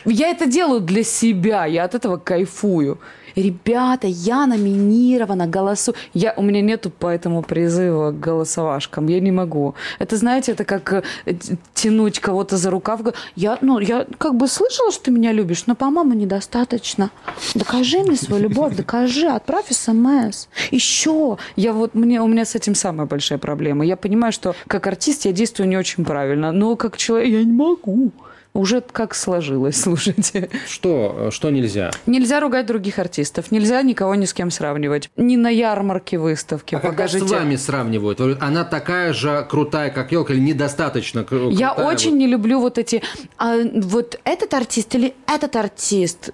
Я 0.05 0.29
это 0.29 0.45
делаю 0.45 0.81
для 0.81 1.03
себя. 1.03 1.65
Я 1.65 1.85
от 1.85 1.95
этого 1.95 2.17
кайфую 2.17 2.99
ребята, 3.35 4.07
я 4.07 4.45
номинирована, 4.45 5.47
голосу. 5.47 5.93
Я, 6.13 6.33
у 6.37 6.41
меня 6.41 6.61
нету 6.61 6.89
по 6.89 7.07
этому 7.07 7.41
призыва 7.41 8.11
к 8.11 8.19
голосовашкам, 8.19 9.07
я 9.07 9.19
не 9.19 9.31
могу. 9.31 9.75
Это, 9.99 10.17
знаете, 10.17 10.53
это 10.53 10.65
как 10.65 11.03
э, 11.25 11.33
тянуть 11.73 12.19
кого-то 12.19 12.57
за 12.57 12.69
рукав. 12.69 13.01
Я, 13.35 13.57
ну, 13.61 13.79
я 13.79 14.05
как 14.17 14.35
бы 14.35 14.47
слышала, 14.47 14.91
что 14.91 15.05
ты 15.05 15.11
меня 15.11 15.31
любишь, 15.31 15.65
но, 15.67 15.75
по-моему, 15.75 16.13
недостаточно. 16.13 17.11
Докажи 17.55 17.99
мне 17.99 18.15
свою 18.15 18.43
любовь, 18.43 18.75
докажи, 18.75 19.27
отправь 19.27 19.67
смс. 19.69 20.47
Еще. 20.71 21.37
Я 21.55 21.73
вот, 21.73 21.95
мне, 21.95 22.21
у 22.21 22.27
меня 22.27 22.45
с 22.45 22.55
этим 22.55 22.75
самая 22.75 23.07
большая 23.07 23.39
проблема. 23.39 23.85
Я 23.85 23.97
понимаю, 23.97 24.33
что 24.33 24.55
как 24.67 24.87
артист 24.87 25.25
я 25.25 25.31
действую 25.31 25.67
не 25.67 25.77
очень 25.77 26.05
правильно, 26.05 26.51
но 26.51 26.75
как 26.75 26.97
человек 26.97 27.29
я 27.29 27.43
не 27.43 27.51
могу. 27.51 28.11
Уже 28.53 28.81
как 28.81 29.15
сложилось, 29.15 29.75
слушайте. 29.81 30.49
Что, 30.67 31.29
что 31.31 31.49
нельзя? 31.49 31.91
Нельзя 32.05 32.39
ругать 32.39 32.65
других 32.65 32.99
артистов, 32.99 33.51
нельзя 33.51 33.81
никого 33.81 34.15
ни 34.15 34.25
с 34.25 34.33
кем 34.33 34.51
сравнивать. 34.51 35.09
Ни 35.15 35.35
на 35.35 35.49
ярмарке 35.49 36.17
выставки. 36.17 36.75
А 36.75 36.79
Покажите. 36.79 37.19
как 37.19 37.29
с 37.29 37.31
вами 37.31 37.55
сравнивают? 37.55 38.19
Она 38.41 38.63
такая 38.63 39.13
же 39.13 39.45
крутая, 39.49 39.89
как 39.89 40.11
елка, 40.11 40.33
или 40.33 40.41
недостаточно 40.41 41.23
крутая? 41.23 41.57
Я 41.57 41.73
очень 41.73 42.11
вот? 42.11 42.17
не 42.17 42.27
люблю 42.27 42.59
вот 42.59 42.77
эти... 42.77 43.01
А, 43.37 43.57
вот 43.75 44.19
этот 44.23 44.53
артист 44.53 44.93
или 44.95 45.13
этот 45.27 45.55
артист? 45.55 46.31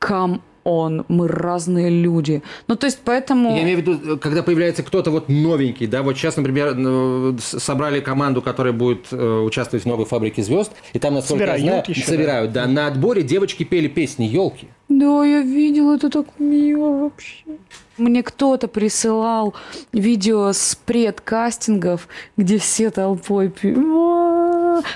Come 0.00 0.40
он, 0.68 1.04
мы 1.08 1.28
разные 1.28 1.88
люди. 1.88 2.42
Ну, 2.66 2.76
то 2.76 2.86
есть, 2.86 2.98
поэтому... 3.04 3.56
Я 3.56 3.62
имею 3.62 3.78
в 3.78 3.80
виду, 3.80 4.18
когда 4.18 4.42
появляется 4.42 4.82
кто-то 4.82 5.10
вот 5.10 5.28
новенький, 5.28 5.86
да, 5.86 6.02
вот 6.02 6.16
сейчас, 6.16 6.36
например, 6.36 6.74
э, 6.76 7.36
собрали 7.40 8.00
команду, 8.00 8.42
которая 8.42 8.74
будет 8.74 9.06
э, 9.10 9.40
участвовать 9.40 9.84
в 9.84 9.88
новой 9.88 10.04
фабрике 10.04 10.42
звезд, 10.42 10.72
и 10.92 10.98
там, 10.98 11.14
насколько 11.14 11.44
собирают 11.44 11.62
я 11.62 11.70
знаю, 11.70 11.84
еще, 11.88 12.06
собирают, 12.06 12.52
да. 12.52 12.66
да, 12.66 12.70
на 12.70 12.86
отборе 12.86 13.22
девочки 13.22 13.64
пели 13.64 13.88
песни 13.88 14.24
елки. 14.24 14.68
Да, 14.88 15.24
я 15.24 15.40
видела, 15.40 15.96
это 15.96 16.10
так 16.10 16.26
мило 16.38 17.04
вообще. 17.04 17.44
Мне 17.96 18.22
кто-то 18.22 18.68
присылал 18.68 19.54
видео 19.92 20.52
с 20.52 20.78
предкастингов, 20.86 22.08
где 22.36 22.58
все 22.58 22.90
толпой 22.90 23.48
пьют. 23.48 23.78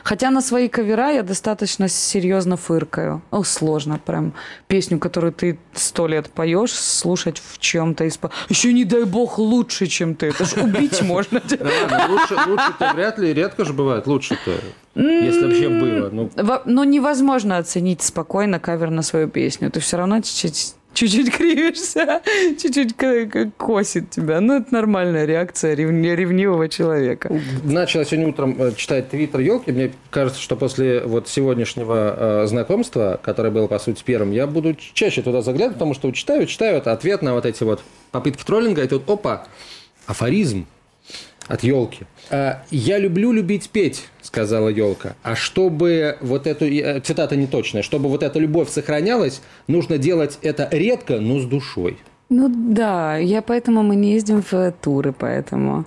Хотя 0.04 0.30
на 0.30 0.40
свои 0.40 0.68
кавера 0.68 1.10
я 1.10 1.22
достаточно 1.22 1.88
серьезно 1.88 2.56
фыркаю. 2.56 3.22
О, 3.30 3.42
сложно 3.44 3.98
прям 3.98 4.34
песню, 4.66 4.98
которую 4.98 5.32
ты 5.32 5.58
сто 5.74 6.06
лет 6.06 6.30
поешь, 6.30 6.72
слушать 6.72 7.40
в 7.44 7.58
чем-то 7.58 8.06
исп... 8.06 8.26
Еще 8.48 8.72
не 8.72 8.84
дай 8.84 9.04
бог 9.04 9.38
лучше, 9.38 9.86
чем 9.86 10.14
ты. 10.14 10.26
Это 10.26 10.44
ж 10.44 10.54
убить 10.54 11.02
можно. 11.02 11.40
Лучше-то 11.40 12.92
вряд 12.94 13.18
ли, 13.18 13.32
редко 13.34 13.64
же 13.64 13.72
бывает 13.72 14.06
лучше-то. 14.06 14.52
Если 14.94 15.46
вообще 15.46 15.68
было. 15.68 16.10
Ну. 16.10 16.30
Но 16.66 16.84
невозможно 16.84 17.58
оценить 17.58 18.02
спокойно 18.02 18.58
кавер 18.58 18.90
на 18.90 19.02
свою 19.02 19.28
песню. 19.28 19.70
Ты 19.70 19.80
все 19.80 19.96
равно 19.96 20.20
чуть-чуть 20.95 21.32
кривишься, 21.32 22.22
чуть-чуть 22.61 22.95
косит 23.57 24.11
тебя. 24.11 24.40
Ну, 24.40 24.59
это 24.59 24.72
нормальная 24.72 25.24
реакция 25.24 25.74
ревнивого 25.74 26.68
человека. 26.68 27.40
Начал 27.64 28.01
я 28.01 28.05
сегодня 28.05 28.28
утром 28.28 28.57
э, 28.61 28.72
читать 28.76 29.11
твиттер 29.11 29.40
елки. 29.40 29.72
Мне 29.72 29.93
кажется, 30.11 30.40
что 30.40 30.57
после 30.57 31.01
вот 31.01 31.28
сегодняшнего 31.28 32.43
э, 32.45 32.47
знакомства, 32.47 33.20
которое 33.22 33.51
было, 33.51 33.66
по 33.66 33.78
сути, 33.78 34.03
первым, 34.05 34.32
я 34.32 34.47
буду 34.47 34.74
чаще 34.74 35.22
туда 35.22 35.43
заглядывать, 35.43 35.74
потому 35.74 35.95
что 35.95 36.11
читаю, 36.12 36.47
читаю, 36.47 36.82
ответ 36.84 37.22
на 37.22 37.34
вот 37.34 37.47
эти 37.47 37.62
вот 37.62 37.82
попытки 38.11 38.45
троллинга, 38.45 38.82
и 38.82 38.88
тут, 38.88 39.09
опа, 39.09 39.47
афоризм. 40.07 40.66
От 41.49 41.62
елки. 41.62 42.05
А, 42.30 42.62
«Я 42.70 42.99
люблю 42.99 43.32
любить 43.32 43.70
петь»,— 43.70 44.09
сказала 44.22 44.68
елка. 44.68 45.14
«А 45.22 45.34
чтобы 45.34 46.16
вот 46.20 46.47
эту, 46.47 46.66
цитата 47.01 47.36
неточная, 47.36 47.82
чтобы 47.82 48.09
вот 48.09 48.22
эта 48.22 48.38
любовь 48.38 48.70
сохранялась, 48.70 49.43
нужно 49.66 49.99
делать 49.99 50.38
это 50.43 50.68
редко, 50.70 51.20
но 51.20 51.40
с 51.40 51.45
душой». 51.45 51.99
Ну 52.28 52.49
да, 52.49 53.18
я 53.18 53.43
поэтому 53.43 53.82
мы 53.82 53.95
не 53.95 54.14
ездим 54.14 54.43
в 54.43 54.72
туры, 54.80 55.12
поэтому... 55.12 55.84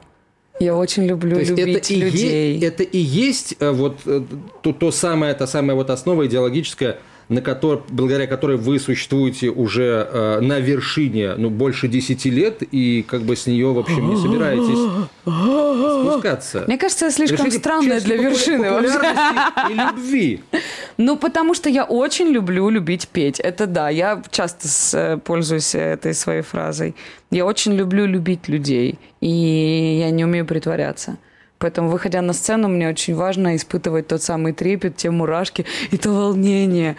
Я 0.60 0.76
очень 0.76 1.06
люблю 1.06 1.36
то 1.36 1.42
любить 1.42 1.92
это 1.92 1.94
людей. 1.96 2.58
И 2.58 2.64
это 2.64 2.84
и 2.84 2.98
есть 2.98 3.56
э, 3.60 3.72
вот 3.72 3.98
э, 4.06 4.22
то, 4.62 4.72
то 4.72 4.92
самое, 4.92 5.34
та 5.34 5.48
самая 5.48 5.76
вот 5.76 5.90
основа 5.90 6.28
идеологическая, 6.28 7.00
на 7.30 7.42
которой, 7.42 7.82
благодаря 7.90 8.28
которой 8.28 8.58
вы 8.58 8.80
существуете 8.80 9.50
уже 9.50 10.08
э, 10.12 10.40
на 10.42 10.60
вершине 10.60 11.36
ну, 11.36 11.50
больше 11.50 11.88
10 11.88 12.26
лет, 12.26 12.62
и 12.72 13.04
как 13.08 13.22
бы 13.22 13.36
с 13.36 13.48
нее, 13.48 13.72
в 13.74 13.80
общем, 13.80 14.10
не 14.10 14.16
собираетесь 14.16 14.80
спускаться. 15.24 16.64
Мне 16.68 16.78
кажется, 16.78 17.06
я 17.06 17.12
слишком 17.12 17.46
Решите 17.46 17.60
странная 17.60 18.00
для 18.00 18.18
вершины 18.18 18.72
вообще. 18.72 19.72
и 19.72 19.74
любви. 19.74 20.44
Ну, 20.98 21.18
потому 21.18 21.54
что 21.54 21.70
я 21.70 21.84
очень 21.84 22.28
люблю 22.28 22.70
любить 22.70 23.10
петь. 23.10 23.42
Это 23.42 23.68
да, 23.68 23.90
я 23.90 24.24
часто 24.32 24.68
с, 24.68 24.94
э, 24.94 25.18
пользуюсь 25.18 25.76
этой 25.76 26.14
своей 26.14 26.42
фразой. 26.42 26.96
Я 27.32 27.46
очень 27.46 27.74
люблю 27.74 28.06
любить 28.06 28.48
людей, 28.48 28.98
и 29.20 30.00
я 30.00 30.10
не 30.12 30.24
умею 30.24 30.46
притворяться. 30.46 31.18
Поэтому, 31.58 31.90
выходя 31.90 32.22
на 32.22 32.34
сцену, 32.34 32.68
мне 32.68 32.90
очень 32.90 33.16
важно 33.16 33.56
испытывать 33.56 34.08
тот 34.08 34.22
самый 34.22 34.54
трепет, 34.54 34.98
те 34.98 35.10
мурашки 35.10 35.66
и 35.92 35.98
то 35.98 36.12
волнение. 36.12 36.96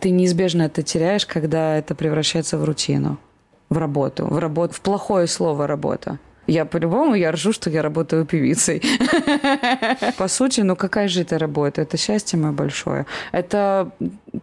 Ты 0.00 0.10
неизбежно 0.10 0.62
это 0.62 0.82
теряешь, 0.82 1.26
когда 1.26 1.76
это 1.78 1.94
превращается 1.94 2.58
в 2.58 2.64
рутину, 2.64 3.18
в 3.70 3.78
работу, 3.78 4.26
в 4.26 4.38
работу, 4.38 4.74
в 4.74 4.80
плохое 4.80 5.26
слово 5.26 5.66
работа. 5.66 6.18
Я 6.48 6.64
по-любому, 6.64 7.14
я 7.14 7.30
ржу, 7.32 7.52
что 7.52 7.70
я 7.70 7.82
работаю 7.82 8.26
певицей. 8.26 8.82
По 10.18 10.28
сути, 10.28 10.60
ну 10.62 10.74
какая 10.74 11.06
же 11.08 11.22
это 11.22 11.38
работа? 11.38 11.82
Это 11.82 11.96
счастье 11.96 12.38
мое 12.38 12.52
большое. 12.52 13.06
Это 13.30 13.92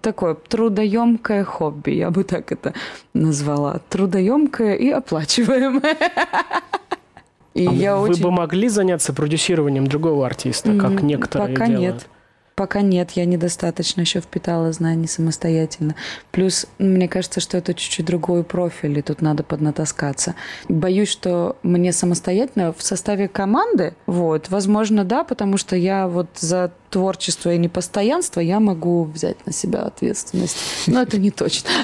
такое 0.01 0.35
трудоемкое 0.35 1.43
хобби, 1.43 1.91
я 1.91 2.09
бы 2.09 2.23
так 2.23 2.51
это 2.53 2.73
назвала. 3.13 3.81
Трудоемкое 3.89 4.75
и 4.75 4.89
оплачиваемое. 4.89 5.97
И 7.53 7.67
а 7.67 7.71
я 7.71 7.95
вы 7.95 8.09
очень... 8.09 8.23
бы 8.23 8.31
могли 8.31 8.69
заняться 8.69 9.13
продюсированием 9.13 9.87
другого 9.87 10.25
артиста, 10.25 10.77
как 10.77 11.01
некоторые 11.01 11.53
Пока 11.53 11.67
делают? 11.67 11.95
нет. 11.95 12.07
Пока 12.59 12.81
нет, 12.81 13.11
я 13.11 13.23
недостаточно 13.23 14.01
еще 14.01 14.19
впитала 14.19 14.73
знаний 14.73 15.07
самостоятельно. 15.07 15.95
Плюс, 16.31 16.65
мне 16.77 17.07
кажется, 17.07 17.39
что 17.39 17.55
это 17.55 17.73
чуть-чуть 17.73 18.05
другой 18.05 18.43
профиль, 18.43 18.99
и 18.99 19.01
тут 19.01 19.21
надо 19.21 19.43
поднатаскаться. 19.43 20.35
Боюсь, 20.67 21.07
что 21.07 21.55
мне 21.63 21.93
самостоятельно 21.93 22.73
в 22.73 22.83
составе 22.83 23.29
команды, 23.29 23.93
вот, 24.07 24.49
возможно, 24.49 25.05
да, 25.05 25.23
потому 25.23 25.55
что 25.55 25.77
я 25.77 26.09
вот 26.09 26.27
за 26.35 26.73
творчество 26.89 27.53
и 27.53 27.57
непостоянство 27.57 28.41
я 28.41 28.59
могу 28.59 29.05
взять 29.05 29.45
на 29.45 29.53
себя 29.53 29.83
ответственность. 29.83 30.57
Но 30.85 31.01
это 31.01 31.17
не 31.17 31.31
точно. 31.31 31.69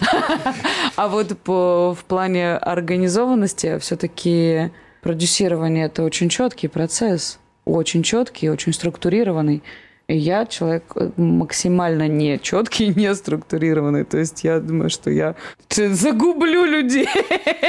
А 0.98 1.08
вот 1.08 1.38
в 1.46 2.04
плане 2.06 2.56
организованности 2.56 3.80
все-таки 3.80 4.72
продюсирование– 5.06 5.86
это 5.86 6.02
очень 6.02 6.30
четкий 6.30 6.68
процесс, 6.68 7.38
очень 7.64 8.02
четкий, 8.02 8.50
очень 8.50 8.74
структурированный. 8.74 9.62
И 10.08 10.18
я 10.18 10.48
человек 10.48 10.84
э, 10.96 11.12
максимально 11.16 12.08
не 12.08 12.40
четкий, 12.40 12.88
не 12.96 13.14
структурированный. 13.14 14.04
То 14.04 14.18
есть 14.18 14.44
я 14.44 14.60
думаю, 14.60 14.90
что 14.90 15.12
я 15.12 15.36
загублю 15.70 16.66
людей. 16.66 17.08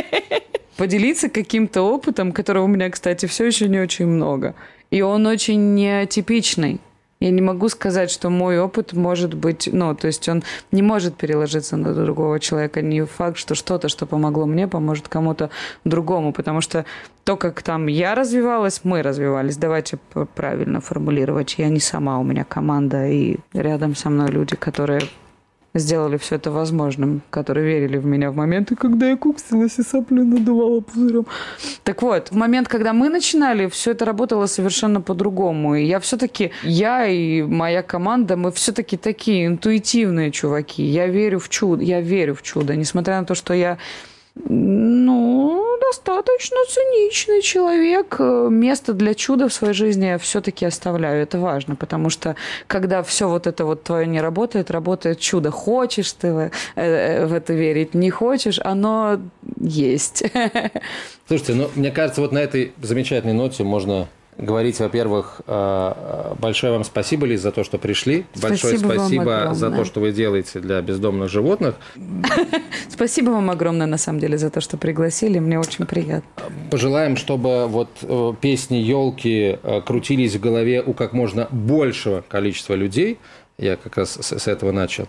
Поделиться 0.79 1.29
каким-то 1.29 1.83
опытом, 1.83 2.33
которого 2.33 2.65
у 2.65 2.69
меня, 2.69 2.89
кстати, 2.89 3.27
все 3.27 3.45
еще 3.45 3.69
не 3.69 3.81
очень 3.81 4.07
много. 4.07 4.55
И 4.91 5.03
он 5.03 5.27
очень 5.27 5.75
нетипичный. 5.75 6.81
Я 7.19 7.31
не 7.31 7.41
могу 7.41 7.69
сказать, 7.71 8.11
что 8.11 8.29
мой 8.29 8.59
опыт 8.59 8.93
может 8.93 9.33
быть, 9.33 9.69
ну, 9.73 9.95
то 9.95 10.07
есть 10.07 10.29
он 10.29 10.43
не 10.71 10.83
может 10.83 11.17
переложиться 11.17 11.77
на 11.77 11.95
другого 11.95 12.39
человека. 12.41 12.83
Не 12.83 13.07
факт, 13.07 13.39
что 13.39 13.55
что-то, 13.55 13.89
что 13.89 14.05
помогло 14.05 14.45
мне, 14.45 14.69
поможет 14.69 15.09
кому-то 15.09 15.49
другому, 15.85 16.33
потому 16.33 16.61
что 16.61 16.85
то, 17.25 17.37
как 17.37 17.63
там 17.63 17.87
я 17.87 18.15
развивалась, 18.15 18.81
мы 18.85 19.03
развивались. 19.03 19.57
Давайте 19.57 19.99
правильно 20.35 20.81
формулировать. 20.81 21.55
Я 21.59 21.69
не 21.71 21.81
сама, 21.81 22.19
у 22.19 22.23
меня 22.23 22.45
команда, 22.45 23.07
и 23.09 23.39
рядом 23.55 23.97
со 23.97 24.11
мной 24.11 24.31
люди, 24.31 24.55
которые 24.55 25.01
сделали 25.79 26.17
все 26.17 26.37
это 26.37 26.51
возможным, 26.51 27.23
которые 27.31 27.67
верили 27.67 27.99
в 27.99 28.07
меня 28.07 28.31
в 28.31 28.37
моменты, 28.37 28.77
когда 28.77 29.11
я 29.11 29.17
куксилась 29.17 29.79
и 29.79 29.83
сопли 29.83 30.21
надувала 30.21 30.81
пузырем. 30.81 31.27
Так 31.85 32.03
вот, 32.03 32.31
в 32.31 32.37
момент, 32.37 32.69
когда 32.69 32.93
мы 32.93 33.09
начинали, 33.09 33.69
все 33.69 33.93
это 33.93 34.05
работало 34.05 34.47
совершенно 34.47 35.01
по-другому. 35.01 35.77
И 35.77 35.85
я 35.85 36.01
все-таки, 36.01 36.53
я 36.63 37.07
и 37.07 37.43
моя 37.43 37.83
команда, 37.83 38.37
мы 38.37 38.53
все-таки 38.53 38.97
такие 38.97 39.47
интуитивные 39.47 40.31
чуваки. 40.31 40.83
Я 40.83 41.07
верю 41.07 41.39
в 41.39 41.49
чудо, 41.49 41.83
я 41.83 42.01
верю 42.01 42.35
в 42.35 42.43
чудо, 42.43 42.77
несмотря 42.77 43.21
на 43.21 43.27
то, 43.27 43.35
что 43.35 43.55
я 43.55 43.79
ну, 44.45 45.79
достаточно 45.81 46.57
циничный 46.69 47.43
человек. 47.43 48.17
Место 48.19 48.93
для 48.93 49.15
чуда 49.15 49.49
в 49.49 49.53
своей 49.53 49.75
жизни 49.75 50.07
я 50.07 50.19
все-таки 50.19 50.67
оставляю. 50.67 51.23
Это 51.23 51.39
важно, 51.39 51.75
потому 51.75 52.11
что 52.11 52.37
когда 52.67 53.03
все 53.03 53.29
вот 53.29 53.47
это 53.47 53.65
вот 53.65 53.83
твое 53.83 54.07
не 54.07 54.21
работает, 54.21 54.71
работает 54.71 55.21
чудо. 55.21 55.51
Хочешь 55.51 56.13
ты 56.13 56.33
в, 56.33 56.51
э, 56.77 57.27
это 57.35 57.55
верить, 57.55 57.95
не 57.95 58.11
хочешь, 58.11 58.59
оно 58.63 59.21
есть. 59.59 60.25
Слушайте, 61.29 61.55
ну, 61.55 61.71
мне 61.75 61.91
кажется, 61.91 62.21
вот 62.21 62.33
на 62.33 62.39
этой 62.39 62.73
замечательной 62.83 63.35
ноте 63.35 63.65
можно 63.65 64.09
говорить, 64.39 64.79
во-первых, 64.81 65.41
э, 65.47 66.35
большое 66.39 66.73
вам 66.73 66.85
спасибо, 66.85 67.27
Лиз, 67.27 67.41
за 67.41 67.53
то, 67.53 67.65
что 67.65 67.79
пришли. 67.79 68.27
Большое 68.41 68.79
спасибо, 68.79 69.01
спасибо 69.01 69.55
за 69.55 69.71
то, 69.71 69.85
что 69.85 70.01
вы 70.01 70.13
делаете 70.13 70.61
для 70.61 70.81
бездомных 70.83 71.31
животных. 71.31 71.77
Спасибо 72.89 73.31
вам 73.31 73.51
огромное, 73.51 73.87
на 73.87 73.99
самом 73.99 74.21
деле, 74.21 74.39
за 74.39 74.49
то, 74.51 74.61
что 74.61 74.79
пригласили. 74.79 75.39
Мне 75.39 75.59
очень 75.59 75.85
приятно. 75.85 76.25
Пожелаем, 76.71 77.17
чтобы 77.17 77.67
вот 77.67 77.91
э, 78.03 78.33
песни 78.41 78.77
елки 78.77 79.59
э, 79.63 79.81
крутились 79.85 80.35
в 80.35 80.41
голове 80.41 80.83
у 80.83 80.95
как 80.95 81.13
можно 81.13 81.49
большего 81.51 82.25
количества 82.27 82.75
людей. 82.75 83.19
Я 83.59 83.77
как 83.77 83.97
раз 83.97 84.19
с 84.19 84.49
этого 84.49 84.73
начал. 84.73 85.09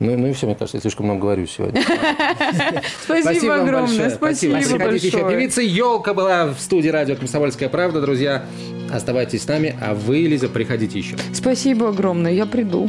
Ну, 0.00 0.16
ну 0.16 0.28
и 0.28 0.32
все, 0.32 0.46
мне 0.46 0.54
кажется, 0.54 0.76
я 0.76 0.80
слишком 0.80 1.06
много 1.06 1.22
говорю 1.22 1.46
сегодня. 1.46 1.82
Спасибо 3.02 3.56
огромное. 3.56 4.10
Спасибо 4.10 4.54
большое. 4.54 5.28
Певица 5.28 5.60
Елка 5.60 6.14
была 6.14 6.46
в 6.46 6.60
студии 6.60 6.88
радио 6.88 7.16
«Комсомольская 7.16 7.68
правда». 7.68 8.00
Друзья, 8.00 8.44
оставайтесь 8.92 9.42
с 9.42 9.48
нами, 9.48 9.76
а 9.80 9.94
вы, 9.94 10.18
Лиза, 10.18 10.48
приходите 10.48 10.98
еще. 10.98 11.16
Спасибо 11.34 11.88
огромное, 11.88 12.32
я 12.32 12.46
приду. 12.46 12.88